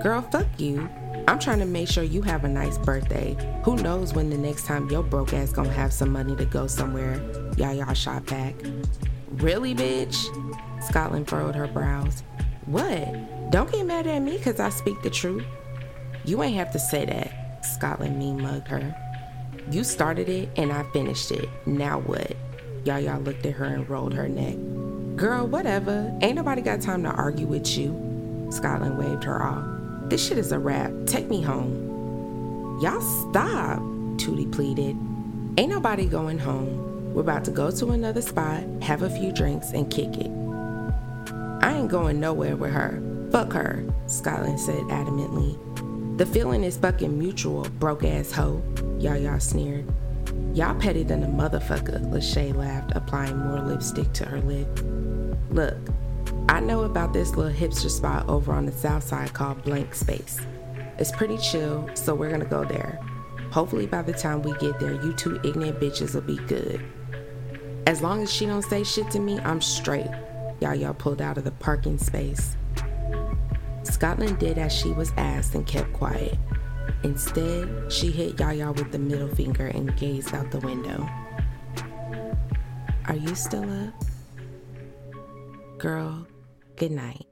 Girl, 0.00 0.22
fuck 0.22 0.46
you. 0.58 0.88
I'm 1.28 1.38
trying 1.38 1.60
to 1.60 1.66
make 1.66 1.88
sure 1.88 2.02
you 2.02 2.20
have 2.22 2.44
a 2.44 2.48
nice 2.48 2.78
birthday. 2.78 3.36
Who 3.64 3.76
knows 3.76 4.12
when 4.12 4.28
the 4.28 4.36
next 4.36 4.66
time 4.66 4.90
your 4.90 5.02
broke 5.02 5.32
ass 5.32 5.52
gonna 5.52 5.72
have 5.72 5.92
some 5.92 6.10
money 6.10 6.34
to 6.36 6.44
go 6.44 6.66
somewhere? 6.66 7.22
Yaya 7.56 7.94
shot 7.94 8.26
back. 8.26 8.54
Really, 9.30 9.74
bitch? 9.74 10.16
Scotland 10.82 11.28
furrowed 11.28 11.54
her 11.54 11.68
brows. 11.68 12.22
What? 12.66 13.50
Don't 13.50 13.70
get 13.70 13.86
mad 13.86 14.06
at 14.06 14.18
me 14.20 14.36
because 14.36 14.58
I 14.58 14.70
speak 14.70 15.00
the 15.02 15.10
truth. 15.10 15.44
You 16.24 16.42
ain't 16.42 16.56
have 16.56 16.72
to 16.72 16.78
say 16.78 17.04
that, 17.04 17.64
Scotland 17.64 18.18
mean 18.18 18.42
mugged 18.42 18.68
her. 18.68 18.94
You 19.70 19.84
started 19.84 20.28
it 20.28 20.48
and 20.56 20.72
I 20.72 20.82
finished 20.92 21.30
it. 21.30 21.48
Now 21.66 22.00
what? 22.00 22.36
Yaya 22.84 23.18
looked 23.18 23.46
at 23.46 23.54
her 23.54 23.64
and 23.64 23.88
rolled 23.88 24.14
her 24.14 24.28
neck. 24.28 24.56
Girl, 25.16 25.46
whatever. 25.46 26.12
Ain't 26.20 26.36
nobody 26.36 26.62
got 26.62 26.80
time 26.80 27.04
to 27.04 27.10
argue 27.10 27.46
with 27.46 27.78
you. 27.78 28.48
Scotland 28.50 28.98
waved 28.98 29.24
her 29.24 29.42
off. 29.42 29.71
This 30.12 30.28
shit 30.28 30.36
is 30.36 30.52
a 30.52 30.58
wrap. 30.58 30.92
Take 31.06 31.30
me 31.30 31.40
home. 31.40 32.78
Y'all 32.82 33.00
stop, 33.00 33.78
Tootie 34.18 34.52
pleaded. 34.52 34.94
Ain't 35.56 35.70
nobody 35.70 36.04
going 36.04 36.38
home. 36.38 37.14
We're 37.14 37.22
about 37.22 37.46
to 37.46 37.50
go 37.50 37.70
to 37.70 37.92
another 37.92 38.20
spot, 38.20 38.62
have 38.82 39.00
a 39.00 39.08
few 39.08 39.32
drinks, 39.32 39.70
and 39.70 39.90
kick 39.90 40.18
it. 40.18 40.30
I 41.64 41.72
ain't 41.78 41.88
going 41.88 42.20
nowhere 42.20 42.56
with 42.56 42.72
her. 42.72 43.02
Fuck 43.30 43.54
her, 43.54 43.86
Scotland 44.06 44.60
said 44.60 44.82
adamantly. 44.90 45.56
The 46.18 46.26
feeling 46.26 46.62
is 46.62 46.76
fucking 46.76 47.18
mutual, 47.18 47.62
broke 47.78 48.04
ass 48.04 48.32
hoe, 48.32 48.62
Yaya 48.98 49.40
sneered. 49.40 49.90
Y'all 50.52 50.78
petty 50.78 51.04
than 51.04 51.22
a 51.22 51.26
motherfucker, 51.26 52.04
Lachey 52.12 52.54
laughed, 52.54 52.92
applying 52.94 53.38
more 53.38 53.62
lipstick 53.62 54.12
to 54.12 54.26
her 54.26 54.42
lip. 54.42 54.68
Look, 55.50 55.78
I 56.48 56.60
know 56.60 56.84
about 56.84 57.12
this 57.12 57.36
little 57.36 57.52
hipster 57.52 57.90
spot 57.90 58.28
over 58.28 58.52
on 58.52 58.66
the 58.66 58.72
south 58.72 59.04
side 59.04 59.32
called 59.32 59.62
Blank 59.62 59.94
Space. 59.94 60.40
It's 60.98 61.12
pretty 61.12 61.38
chill, 61.38 61.88
so 61.94 62.14
we're 62.14 62.30
gonna 62.30 62.44
go 62.44 62.64
there. 62.64 63.00
Hopefully, 63.50 63.86
by 63.86 64.02
the 64.02 64.12
time 64.12 64.42
we 64.42 64.52
get 64.54 64.78
there, 64.80 64.92
you 64.92 65.12
two 65.12 65.40
ignorant 65.44 65.80
bitches 65.80 66.14
will 66.14 66.22
be 66.22 66.38
good. 66.46 66.84
As 67.86 68.00
long 68.00 68.22
as 68.22 68.32
she 68.32 68.46
don't 68.46 68.62
say 68.62 68.84
shit 68.84 69.10
to 69.10 69.18
me, 69.18 69.38
I'm 69.40 69.60
straight. 69.60 70.10
Yaya 70.60 70.94
pulled 70.94 71.20
out 71.20 71.38
of 71.38 71.44
the 71.44 71.50
parking 71.50 71.98
space. 71.98 72.56
Scotland 73.82 74.38
did 74.38 74.58
as 74.58 74.72
she 74.72 74.92
was 74.92 75.12
asked 75.16 75.54
and 75.54 75.66
kept 75.66 75.92
quiet. 75.92 76.38
Instead, 77.02 77.92
she 77.92 78.10
hit 78.10 78.38
Yaya 78.38 78.72
with 78.72 78.92
the 78.92 78.98
middle 78.98 79.28
finger 79.28 79.66
and 79.66 79.96
gazed 79.96 80.34
out 80.34 80.50
the 80.50 80.60
window. 80.60 81.08
Are 83.06 83.16
you 83.16 83.34
still 83.34 83.68
up? 83.86 83.94
Girl, 85.78 86.26
good 86.82 86.90
night. 86.90 87.31